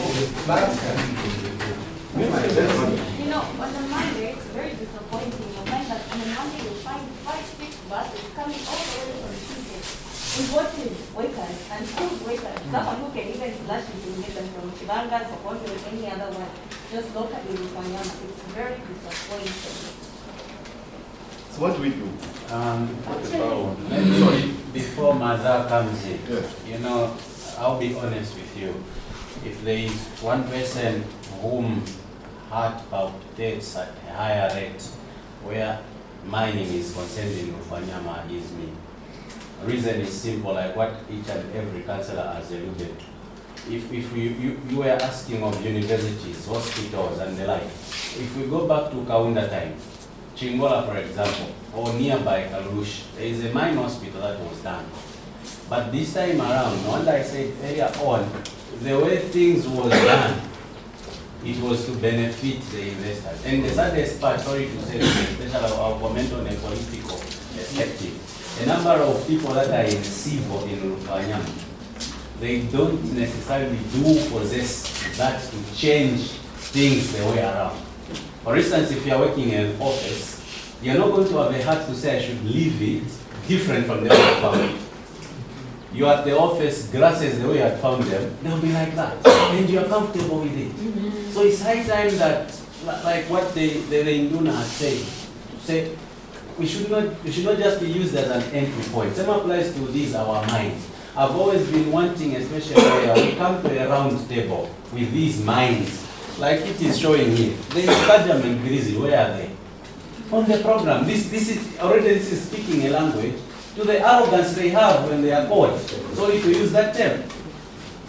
[2.18, 2.24] You
[3.30, 5.32] know, on the Monday, it's very disappointing.
[5.32, 7.02] You find that on the Monday, you find
[7.88, 10.04] five, six buses coming all the way from Tuesday.
[10.38, 14.70] Imported workers and skilled workers, someone who can even slash it and get them from
[14.72, 16.50] Chivanga, Sokoto, or any other one,
[16.92, 18.14] just locally in Panyama.
[18.28, 20.08] It's very disappointing.
[21.50, 22.08] So what do we do?
[22.54, 26.54] Um, Actually, maybe before Maza comes in, Yes.
[26.66, 27.16] you know,
[27.58, 28.74] I'll be honest with you.
[29.44, 31.04] If there is one person
[31.40, 31.82] whom
[32.50, 34.82] heart palpitates at a higher rate
[35.44, 35.80] where
[36.28, 38.68] mining is concerned in Lufwanyama is me.
[39.64, 43.04] Reason is simple, like what each and every councillor has alluded to.
[43.74, 48.46] If, if you, you, you were asking of universities, hospitals and the like, if we
[48.46, 49.74] go back to Kaunda time,
[50.36, 54.86] Chingola for example, or nearby Kalush, there is a mine hospital that was done.
[55.68, 58.30] But this time around, wonder I said earlier on,
[58.80, 60.40] the way things was done,
[61.44, 63.44] it was to benefit the investors.
[63.44, 68.14] And the saddest part, sorry to say, especially I'll comment on a political perspective.
[68.62, 71.64] A number of people that are in civil in Lufwanyama,
[72.40, 76.30] they don't necessarily do possess that to change
[76.72, 77.78] things the way around.
[78.42, 80.38] For instance, if you're working in an office,
[80.82, 84.04] you're not going to have a heart to say I should leave it different from
[84.04, 84.87] the found it.
[85.98, 89.68] You're at the office, glasses the way I found them, they'll be like that, and
[89.68, 90.70] you're comfortable with it.
[90.70, 91.32] Mm-hmm.
[91.32, 92.56] So it's high time that,
[93.02, 94.96] like what the, the Induna had said,
[95.60, 95.96] say,
[96.56, 99.12] we should not, we should not just be used as an entry point.
[99.16, 100.88] Same applies to these, our minds.
[101.16, 106.06] I've always been wanting, especially where we come to a round table with these minds,
[106.38, 107.56] like it is showing here.
[107.70, 109.50] There is Kagem and Grizzly, where are they?
[110.30, 113.34] On the program, this, this is, already this is speaking a language
[113.78, 115.78] to the arrogance they have when they are caught.
[116.14, 117.22] Sorry to use that term.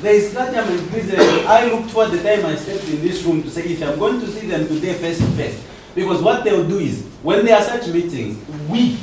[0.02, 1.46] There is Kagem and Grizzly.
[1.46, 4.20] I looked for the time I stepped in this room to say, if I'm going
[4.20, 7.62] to see them today face to face, because what they'll do is, when there are
[7.62, 8.98] such meetings, we,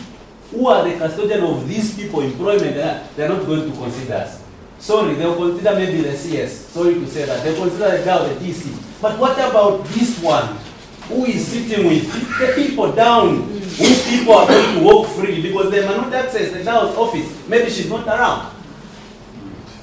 [0.51, 4.43] who are the custodian of these people employment, they're they're not going to consider us.
[4.81, 8.45] Sorry, they'll consider maybe the CS, sorry to say that, they'll consider the guy, the
[8.45, 9.01] DC.
[9.01, 10.57] But what about this one,
[11.09, 15.71] who is sitting with the people down, who people are going to walk freely, because
[15.71, 18.55] they might not access the Dow's office, maybe she's not around.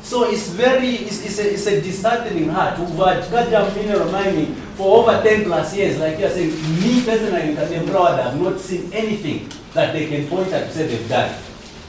[0.03, 2.77] So it's very, it's, it's, a, it's a disheartening heart.
[2.77, 5.97] We've had goddamn mineral mining for over 10 plus years.
[5.97, 6.51] Like you're saying,
[6.81, 10.87] me personally in Kadembroad, I've not seen anything that they can point at to say
[10.87, 11.33] they've done.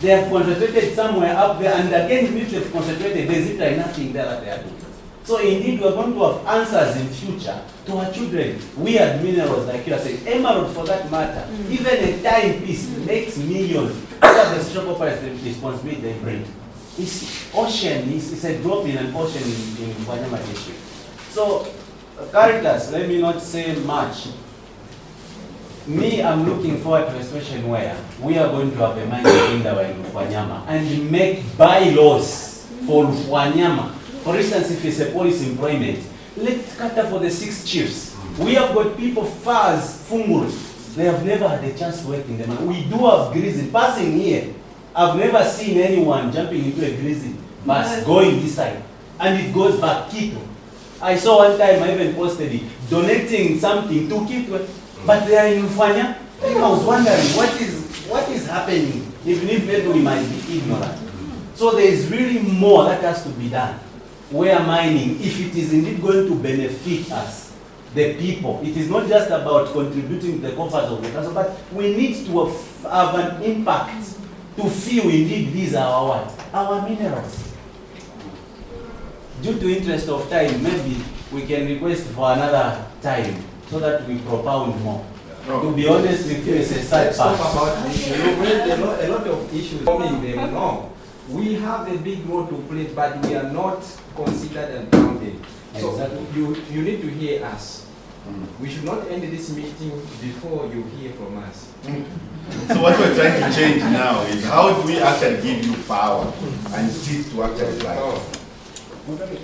[0.00, 4.26] They have concentrated somewhere up there, and again, if they've concentrated, there's literally nothing there
[4.26, 4.83] that they are doing.
[5.24, 8.60] So indeed, we're going to have answers in future to our children.
[8.76, 13.38] We Weird minerals, like you are saying, emerald for that matter, even a timepiece makes
[13.38, 13.96] millions.
[14.20, 16.44] What are the social corporate responsibility they bring?
[16.98, 20.78] It's ocean, it's, it's a drop in an ocean in, in Wanyama district.
[21.30, 21.72] So,
[22.20, 24.28] uh, Caritas, let me not say much.
[25.86, 29.26] Me, I'm looking forward to a situation where we are going to have a mining
[29.56, 34.03] in Indawa in Lufwanyama and make bylaws for Lufwanyama.
[34.24, 36.02] For instance, if it's a police employment,
[36.38, 38.16] let's cater for the six chiefs.
[38.38, 40.48] We have got people far as Funguru.
[40.96, 42.66] They have never had a chance to work in the mine.
[42.66, 44.54] We do have grazing passing here.
[44.96, 48.82] I've never seen anyone jumping into a grazing bus going this side.
[49.20, 50.40] And it goes back Kitwe.
[51.02, 54.66] I saw one time I even posted it, donating something to Kitwe,
[55.04, 56.16] but they are in Ufanya.
[56.40, 60.58] Then I was wondering what is what is happening, even if maybe we might be
[60.58, 60.98] ignorant.
[61.56, 63.78] So there is really more that has to be done.
[64.30, 67.52] Where mining, if it is indeed going to benefit us,
[67.94, 71.56] the people, it is not just about contributing to the coffers of the council, but
[71.72, 74.04] we need to have- have an impact
[74.56, 76.28] to feel indeed these are our?
[76.52, 77.38] Our minerals
[79.42, 80.96] due to interest of time, maybe
[81.32, 83.36] we can request for another time
[83.70, 85.02] so that we propound more.
[85.46, 87.52] To be honest with you, it's a sad Let's talk part.
[87.52, 88.08] about this.
[88.08, 89.84] You raised a lot, a lot of issues.
[89.84, 90.90] Coming them, no.
[91.28, 93.80] We have a big role to play, but we are not
[94.14, 95.36] considered and counted.
[95.78, 96.26] So Exactly.
[96.34, 97.86] you, you need to hear us.
[98.28, 98.46] Mm.
[98.60, 101.72] We should not end this meeting before you hear from us.
[102.68, 106.30] So what we're trying to change now is how do we actually give you power
[106.76, 107.96] and teeth to actually fly?
[107.98, 108.20] Oh.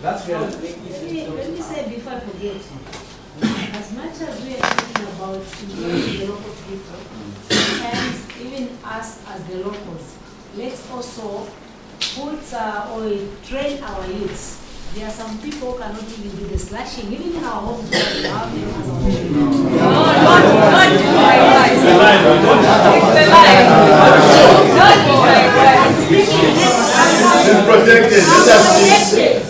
[0.03, 0.37] That's fair.
[0.37, 2.61] Oh, let me, let me say before I forget,
[3.73, 7.01] as much as we are talking about the local people,
[7.89, 8.15] and
[8.45, 10.17] even us as the locals,
[10.57, 11.49] let's also
[12.01, 13.03] put uh, or
[13.45, 14.61] train our youths.
[14.95, 17.89] There are some people who cannot even do the slashing, even in our homes.
[17.91, 19.31] we have them as our children.
[27.43, 29.29] It's protected, let us see.
[29.31, 29.45] Protected.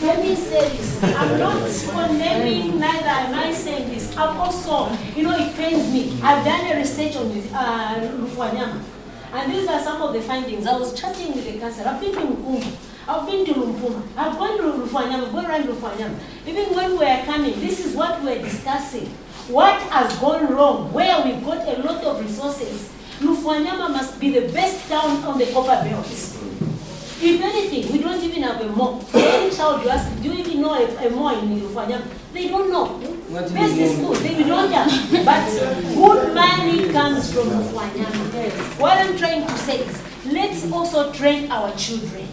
[0.00, 1.68] Let me say this, I'm not
[2.08, 4.16] condemning, neither am I saying this.
[4.16, 6.18] I've also, you know, it pains me.
[6.22, 8.97] I've done a research on this, uh, Lufwanyama.
[9.32, 10.66] And these are some of the findings.
[10.66, 11.86] I was chatting with the council.
[11.86, 12.76] I've been to Mukumbu.
[13.08, 14.02] I've been to Lumpuma.
[14.18, 16.18] I've gone to Lufwanyama, gone around Lufwanyama.
[16.46, 19.06] Even when we were coming, this is what we're discussing.
[19.48, 20.92] What has gone wrong?
[20.92, 22.92] Where we got a lot of resources.
[23.20, 26.06] Lufwanyama must be the best town on the copper belt.
[26.06, 29.02] If anything, we don't even have a mall.
[29.14, 32.06] Any child you ask, do you even know a, a mall in Lufwanyama?
[32.34, 33.00] They don't know.
[33.30, 35.24] Best is school, they don't have.
[35.24, 38.80] But good money comes from Lufwanyama.
[38.80, 42.26] What I'm trying to say is, let's also train our children.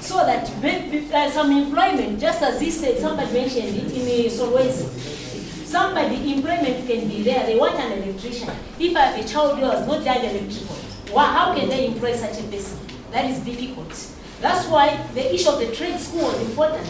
[0.00, 0.50] So that
[1.14, 4.88] uh, some employment, just as he said, somebody mentioned it in the Solwezi.
[5.66, 8.50] Somebody, employment can be there, they want an electrician.
[8.78, 10.76] If I have a child who has not done electrical,
[11.12, 12.78] wha- how can they employ such a person?
[13.12, 13.92] That is difficult.
[14.40, 16.86] That's why the issue of the trade school was important.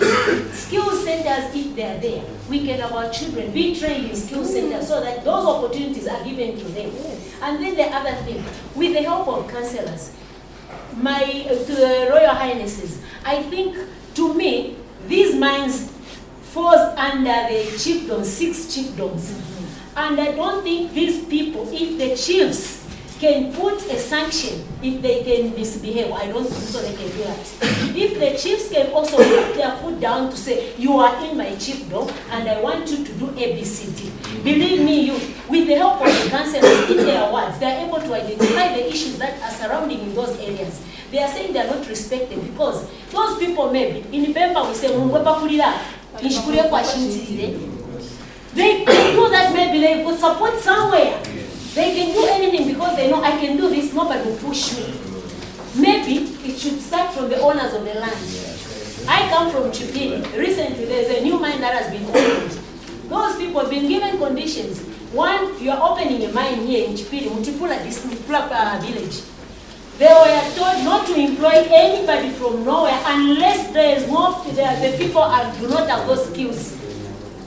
[0.54, 4.44] Skill centers, if they are there, we can have our children be trained in skill
[4.44, 6.92] centers so that those opportunities are given to them.
[7.42, 8.44] And then the other thing,
[8.76, 10.12] with the help of counselors,
[10.96, 13.76] my, uh, to the Royal Highnesses, I think,
[14.14, 14.76] to me,
[15.08, 15.90] these mines
[16.42, 19.34] falls under the chiefdoms, six chiefdoms.
[19.96, 22.79] And I don't think these people, if the chiefs
[23.20, 27.22] can put a sanction, if they can misbehave, I don't think so they can do
[27.24, 27.44] that.
[27.94, 31.50] If the chiefs can also put their foot down to say, you are in my
[31.60, 34.10] chiefdom and I want you to do A, B, C, D.
[34.42, 35.12] Believe me, you,
[35.50, 38.88] with the help of the councillors in their wards, they are able to identify the
[38.88, 40.80] issues that are surrounding in those areas.
[41.10, 44.88] They are saying they are not respected because those people maybe, in Bemba we say.
[48.54, 51.22] They do that maybe they could support somewhere.
[51.74, 54.92] They can do anything because they know I can do this, nobody will push me.
[55.76, 58.50] Maybe it should start from the owners of the land.
[59.08, 60.20] I come from Chipini.
[60.36, 62.58] Recently, there's a new mine that has been opened.
[63.08, 64.80] Those people have been given conditions.
[65.12, 69.22] One, you are opening a mine here in Chipini, Mutipula district, uh, village.
[69.98, 74.96] They were told not to employ anybody from nowhere unless there is no, the, the
[74.98, 76.76] people are, do not have those skills.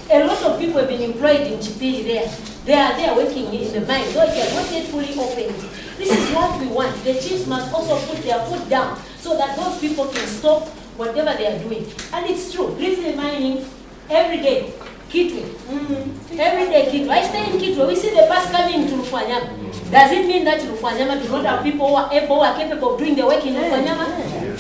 [0.09, 2.52] A lot of people have been employed in Chipiri there.
[2.65, 5.56] They are there working in the though they are not yet fully opened.
[5.98, 6.96] This is what we want.
[7.04, 11.35] The chiefs must also put their foot down so that those people can stop whatever
[11.37, 11.85] they are doing.
[12.13, 13.65] And it's true, Grizzly mining
[14.10, 14.73] every day.
[15.10, 15.44] Kitwe.
[15.44, 16.40] Mm-hmm.
[16.40, 17.10] Every day Kitwe.
[17.10, 17.87] I stay in Kitwe.
[17.87, 19.92] We see the bus coming to Lufwanyama.
[19.92, 22.94] Does it mean that Lufwanyama do not have people who are able, who are capable
[22.94, 24.58] of doing the work in Lufwanyama?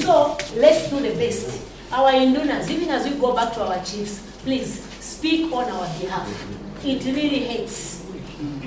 [0.00, 1.60] So let's do the best.
[1.90, 6.26] Our Indunas, even as we go back to our chiefs, please speak on our behalf.
[6.84, 8.02] It really hurts.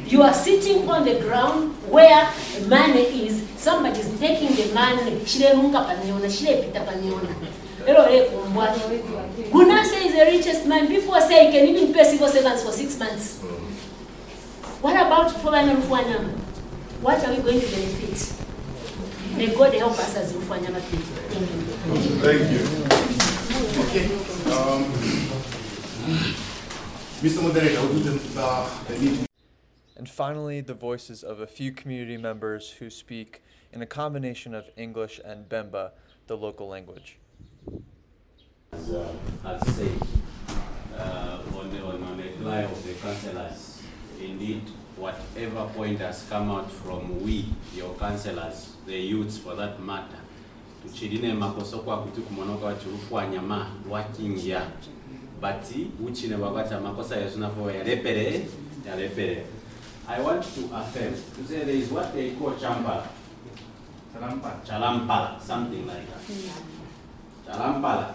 [0.07, 2.31] You are sitting on the ground where
[2.67, 7.35] money is, somebody is taking the money, shile munga paniona, shile pita paniona.
[9.51, 10.87] Gunasa is the richest man.
[10.87, 13.39] People say he can even pay civil servants for six months.
[14.81, 16.31] What about Fubana Rufwanyama?
[17.01, 18.33] What are we going to benefit?
[19.37, 21.15] May God help us as Rufwanyama people.
[21.29, 21.61] Thank you.
[22.21, 22.63] Thank you.
[23.83, 24.05] Okay.
[24.51, 26.44] Um,
[27.25, 27.41] Mr.
[27.41, 29.25] Moderator, would you the, the meeting
[29.97, 33.41] And finally, the voices of a few community members who speak
[33.73, 35.89] in a combination of English and Bemba,
[36.27, 37.17] the local language.
[38.71, 39.11] As, uh,
[39.43, 39.97] as said,
[40.95, 43.81] uh, on the, on, on the reply of the councillors,
[44.21, 44.61] indeed,
[44.95, 50.19] whatever point has come out from we, your councillors, the youths for that matter,
[50.83, 54.71] tuchirine makoso kwa kuti kumonoka wachirufwanyama wakingia
[55.41, 58.45] bati uchine makosa yesunafo yalepere
[58.87, 59.45] yalepere
[60.07, 63.03] i want to affirm to say there is what they call champala
[64.67, 66.21] chalampala something like that
[67.47, 68.13] chalampala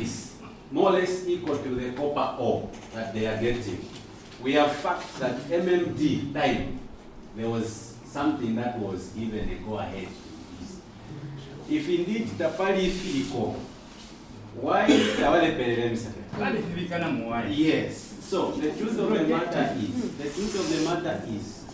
[0.00, 0.32] is
[0.72, 3.84] more or less equal to the copper ore that they are getting.
[4.42, 6.80] We have facts that MMD time,
[7.36, 10.80] there was something that was given a go-ahead to this.
[11.70, 13.54] If indeed Tapali Filiko,
[14.60, 14.86] why?
[17.50, 21.64] Yes, so the truth of the matter is, the truth of the matter is,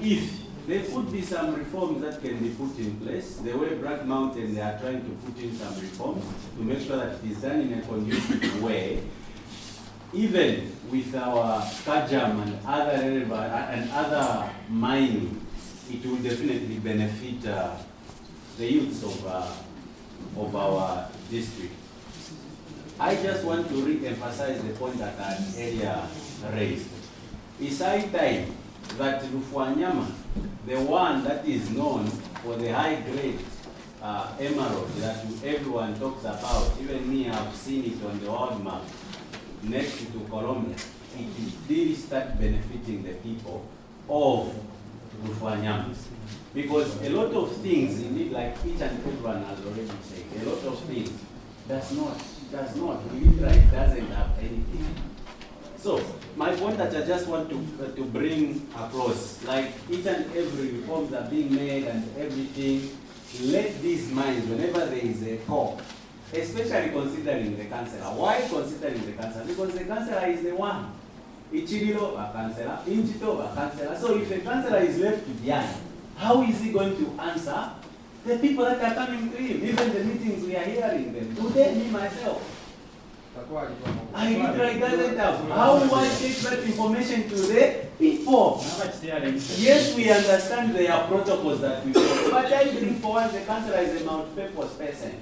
[0.00, 4.04] if there could be some reforms that can be put in place, the way Black
[4.04, 6.24] Mountain, they are trying to put in some reforms
[6.56, 9.02] to make sure that it is done in a conducive way,
[10.12, 15.40] even with our Kagem and other and other mining,
[15.90, 17.76] it will definitely benefit uh,
[18.58, 19.46] the youths of, uh,
[20.36, 21.74] of our district.
[23.00, 26.02] I just want to re-emphasize the point that I earlier
[26.52, 26.88] raised.
[27.60, 28.52] It's high time
[28.96, 30.10] that Rufwanyama,
[30.66, 32.06] the one that is known
[32.42, 33.38] for the high-grade
[34.02, 38.82] uh, emerald that everyone talks about, even me, I've seen it on the world map,
[39.62, 40.74] next to Colombia,
[41.16, 43.64] it really start benefiting the people
[44.08, 44.54] of
[45.24, 45.94] Rufwanyama.
[46.52, 50.64] Because a lot of things, indeed, like each and everyone has already said, a lot
[50.64, 51.12] of things
[51.68, 52.20] does not,
[52.50, 54.86] does not, literally doesn't have anything.
[55.76, 56.02] So,
[56.36, 60.72] my point that I just want to, uh, to bring across, like each and every
[60.72, 62.90] reforms are being made and everything,
[63.42, 65.80] let these minds, whenever there is a call,
[66.32, 68.02] especially considering the councillor.
[68.16, 69.44] Why considering the councillor?
[69.44, 70.92] Because the councillor is the one.
[71.52, 73.98] Ichirilo, a councillor, Inchito, a councillor.
[73.98, 75.76] So if a councillor is left behind,
[76.16, 77.70] how is he going to answer
[78.28, 79.64] the people that are coming to him?
[79.64, 81.34] Even the meetings we are hearing them.
[81.34, 82.58] Today, me myself,
[84.14, 85.48] I literally doesn't have.
[85.48, 88.64] How do I take that information to the people?
[89.56, 93.40] Yes, we understand there are protocols that we follow, but I believe for once the
[93.40, 95.20] councillor is a Mount Purpose person.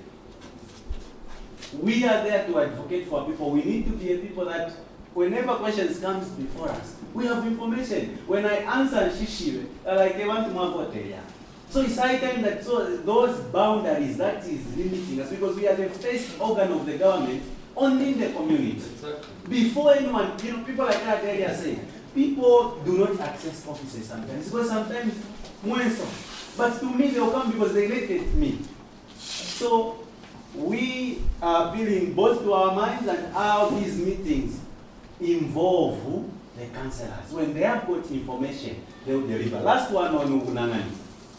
[1.80, 3.50] We are there to advocate for people.
[3.50, 4.72] We need to be a people that
[5.14, 8.18] whenever questions comes before us, we have information.
[8.26, 11.20] When I answer Shishi, like I want to move yeah.
[11.70, 15.74] So it's high time that so those boundaries that is limiting us because we are
[15.74, 17.42] the first organ of the government
[17.76, 18.82] only in the community.
[19.48, 21.78] Before anyone, you know, people like that area say,
[22.14, 25.14] people do not access offices sometimes because sometimes.
[26.56, 28.60] But to me, they will come because they elected me.
[29.18, 29.98] So
[30.54, 34.60] we are appealing both to our minds and how these meetings
[35.20, 36.24] involve
[36.58, 37.30] the councillors.
[37.30, 39.60] When they have got information, they will deliver.
[39.60, 40.92] Last one on Ugunangani.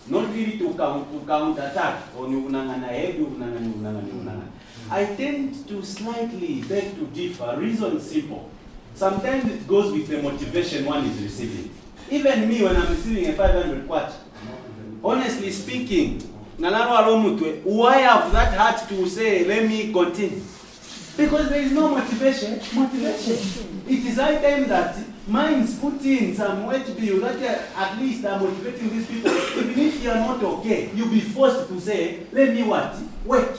[0.10, 4.48] Not really to count to counter attack on oh, Ugunangani, heavy Ugunangani, Ugunangani, Ugunangani.
[4.90, 7.56] I tend to slightly beg to differ.
[7.58, 8.50] Reason simple.
[8.96, 11.70] Sometimes it goes with the motivation one is receiving.
[12.10, 14.14] Even me, when I'm receiving a 500 kwacha,
[15.04, 16.22] honestly speaking,
[16.60, 20.42] why have that heart to say, let me continue?
[21.18, 22.60] Because there is no motivation.
[22.74, 23.84] Motivation.
[23.88, 24.96] It is high time that
[25.28, 29.32] minds put in some bill that uh, at least are motivating these people.
[29.32, 32.98] Even if you are not okay, you'll be forced to say, let me what?
[33.26, 33.58] Work.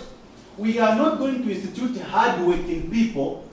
[0.56, 3.47] We are not going to institute hard-working people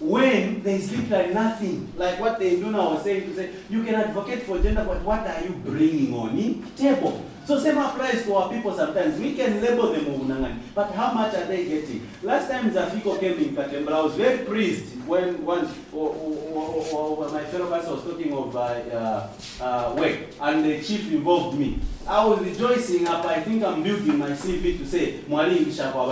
[0.00, 1.92] when they sleep like nothing.
[1.96, 5.26] Like what the Induna was saying to say, you can advocate for gender, but what
[5.26, 7.24] are you bringing on the table?
[7.44, 9.18] So same applies to our people sometimes.
[9.18, 12.08] We can label them Ubunangani, but how much are they getting?
[12.22, 17.42] Last time Zafiko came in Katembra, I was very pleased when one or, or, my
[17.44, 19.28] fellow pastor was talking of uh, uh,
[19.60, 21.78] uh, work, and the chief involved me.
[22.06, 23.24] I was rejoicing up.
[23.26, 26.06] I think I'm building my CV to say Mwali Ngisha kwa.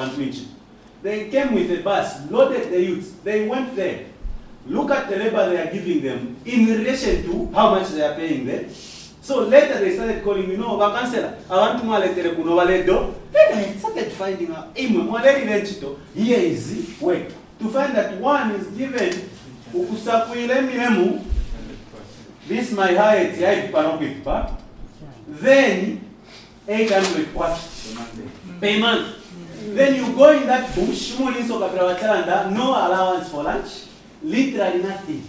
[1.03, 3.13] They came with a bus, loaded the youths.
[3.25, 4.07] They went there.
[4.67, 8.15] Look at the labor they are giving them in relation to how much they are
[8.15, 8.69] paying them.
[9.23, 13.15] So later they started calling me, no, bakansela, abantu mwaletere kuno baledo.
[13.33, 17.29] Then I started finding out, imwe mwaleri lenchito, here is work.
[17.61, 19.13] To find that one is given
[19.75, 21.25] ukusakwile miremu
[22.49, 24.57] This my height, height panokipa.
[25.29, 26.01] Then
[26.67, 27.61] 800 what?
[28.61, 29.07] Per month.
[29.75, 31.59] Then you go in that bush, mulinso
[32.53, 33.85] no allowance for lunch,
[34.23, 35.23] literally nothing.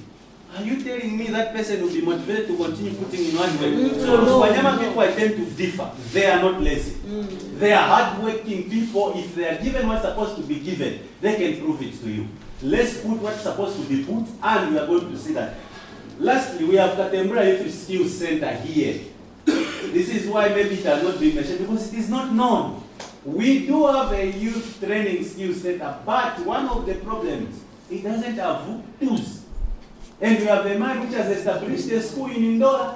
[0.56, 3.72] Are you telling me that person will be motivated to continue putting in one way?
[3.72, 4.02] Mm.
[4.02, 5.92] So Wanyama people I tend to differ.
[6.12, 6.96] They are not lazy.
[7.06, 7.60] Mm.
[7.60, 9.14] They are hardworking people.
[9.16, 12.28] If they are given what's supposed to be given, they can prove it to you.
[12.64, 15.56] Let's put what's supposed to be put, and we are going to see that.
[16.20, 19.02] Lastly, we have Katembra Youth Skills Center here.
[19.46, 22.84] this is why maybe it has not been mentioned because it is not known.
[23.26, 27.62] We do have a youth training skills center, but one of the problems,
[27.92, 29.44] it doesn't have tools.
[30.22, 32.96] And we have a man which has established a school in Indora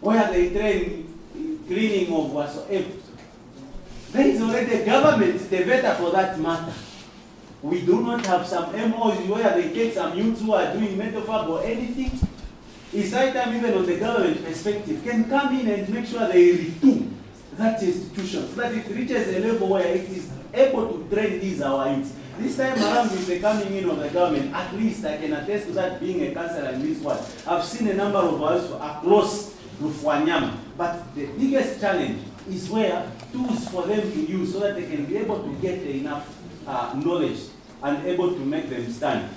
[0.00, 2.90] where they train in cleaning of whatsoever.
[4.12, 6.72] There is already a government developer for that matter.
[7.62, 11.28] We do not have some MOs where they take some youths who are doing mental
[11.30, 12.12] or anything.
[12.92, 16.52] It's high time even on the government perspective can come in and make sure they
[16.58, 17.13] retool
[17.56, 21.60] that institution so that it reaches a level where it is able to train these
[21.62, 22.12] our youths.
[22.38, 25.66] This time around with the coming in of the government, at least I can attest
[25.66, 27.18] to that being a councillor in this one.
[27.46, 30.56] I've seen a number of us across Rufwanyama.
[30.76, 35.04] But the biggest challenge is where tools for them to use so that they can
[35.06, 36.36] be able to get enough
[36.66, 37.38] uh, knowledge
[37.82, 39.28] and able to make them stand.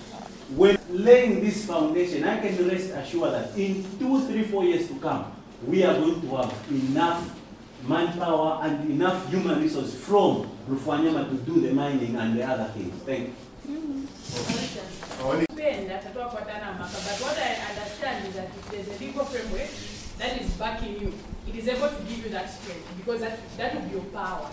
[0.56, 4.96] When laying this foundation, I can rest assured that in two, three, four years to
[4.96, 5.32] come,
[5.66, 7.36] we are going to have enough
[7.88, 12.94] manpower and enough human resource from Rufwanyama to do the mining and the other things.
[13.04, 13.34] Thank
[13.68, 14.08] you.
[16.18, 19.70] Tutakwatana maka but what I understand is that if there's a legal framework
[20.18, 21.14] that is backing you,
[21.48, 24.50] it is able to give you that strength because that that will be your power.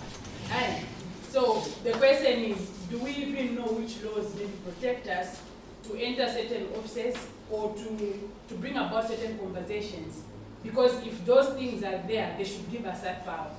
[0.52, 0.84] And
[1.30, 2.58] so the question is,
[2.90, 5.42] do we even know which laws need to protect us
[5.88, 7.16] to enter certain offices
[7.50, 10.22] or to to bring about certain conversations?
[10.64, 13.50] Because if those things are there, they should give us that power.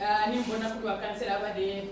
[0.00, 0.26] Uh,
[1.54, 1.88] vade.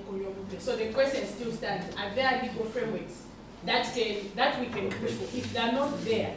[0.58, 3.22] So the question still stands, are there legal frameworks
[3.64, 5.36] that can, that we can push for?
[5.36, 6.34] If they're not there,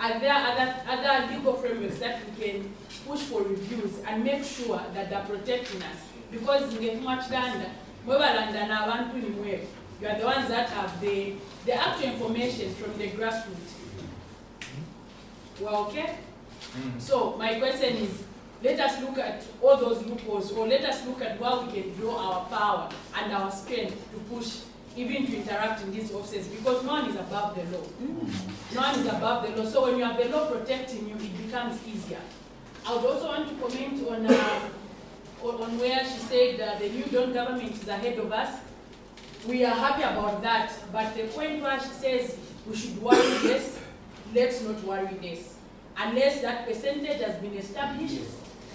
[0.00, 2.70] are there other, other legal frameworks that we can
[3.06, 5.96] push for reviews and make sure that they're protecting us?
[6.30, 6.72] Because
[8.72, 9.66] abantu nimwewe,
[10.00, 11.34] you are the ones that have the,
[11.66, 13.74] the actual information from the grassroots.
[15.60, 16.16] Well, okay?
[16.98, 18.24] So my question is,
[18.62, 21.94] let us look at all those loopholes, or let us look at where we can
[21.94, 24.60] draw our power and our strength to push,
[24.96, 27.84] even to interact in these offices, because no one is above the law.
[28.74, 29.68] No one is above the law.
[29.68, 32.20] So when you have the law protecting you, it becomes easier.
[32.84, 34.60] I would also want to comment on, uh,
[35.44, 38.58] on on where she said uh, the New Dawn government is ahead of us.
[39.46, 43.78] We are happy about that, but the point where she says we should worry less,
[44.34, 45.54] let's not worry less.
[46.00, 48.20] Unless that percentage has been established,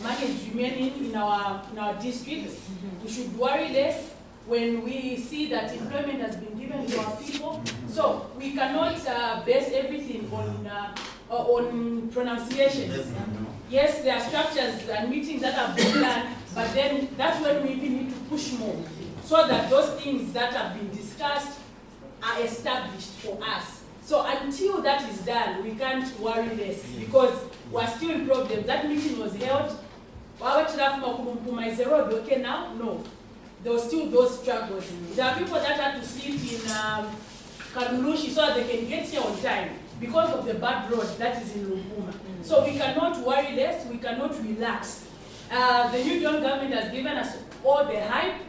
[0.01, 2.59] money is remaining in our, in our districts,
[3.01, 4.11] we should worry less
[4.45, 7.63] when we see that employment has been given to our people.
[7.87, 10.95] So we cannot uh, base everything on, uh,
[11.31, 13.13] uh, on pronunciations.
[13.69, 17.73] Yes, there are structures and meetings that have been done, but then that's when we
[17.75, 18.83] even need to push more,
[19.23, 21.59] so that those things that have been discussed
[22.21, 23.82] are established for us.
[24.05, 27.39] So until that is done, we can't worry less because
[27.71, 28.67] we're still in problems.
[28.67, 29.77] That meeting was held.
[30.39, 32.73] Wawe tunafuma kumpuma is the road okay now?
[32.73, 33.01] No.
[33.63, 34.91] There were still those struggles.
[35.15, 37.15] There are people that had to sleep in um,
[37.73, 39.69] Karulushi so that they can get here on time
[40.01, 42.13] because of the bad road that is in Lumpuma.
[42.41, 45.07] So we cannot worry less, we cannot relax.
[45.49, 48.41] Uh, the New Dawn government has given us all the hype.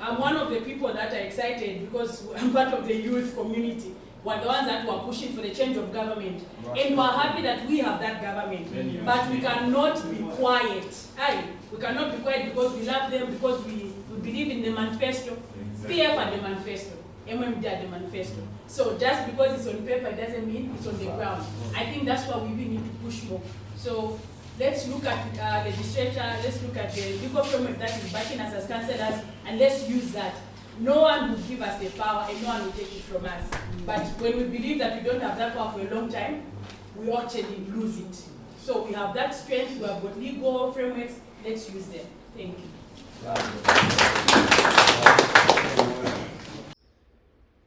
[0.00, 3.94] I'm one of the people that are excited because I'm part of the youth community.
[4.26, 6.42] We're the ones that were pushing for the change of government.
[6.76, 9.04] And we're happy that we have that government.
[9.04, 10.96] But we cannot be quiet.
[11.16, 14.70] Aye, we cannot be quiet because we love them, because we, we believe in the
[14.70, 15.38] manifesto.
[15.84, 16.96] PF had the manifesto.
[17.28, 18.42] MMD had the manifesto.
[18.66, 21.46] So just because it's on paper doesn't mean it's on the ground.
[21.76, 23.40] I think that's why we really need to push more.
[23.76, 24.18] So
[24.58, 28.54] let's look at uh, legislature, let's look at the legal framework that is backing us
[28.54, 30.34] as councillors, and let's use that.
[30.78, 33.42] No one will give us the power and no one will take it from us.
[33.86, 36.42] But when we believe that we don't have that power for a long time,
[36.94, 38.22] we actually lose it.
[38.60, 42.04] So we have that strength, we have got legal frameworks, let's use them.
[42.36, 42.66] Thank you.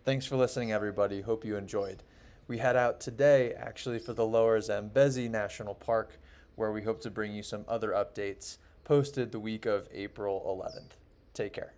[0.05, 1.21] Thanks for listening, everybody.
[1.21, 2.03] Hope you enjoyed.
[2.47, 6.19] We head out today actually for the Lower Zambezi National Park,
[6.55, 10.91] where we hope to bring you some other updates posted the week of April 11th.
[11.33, 11.73] Take care.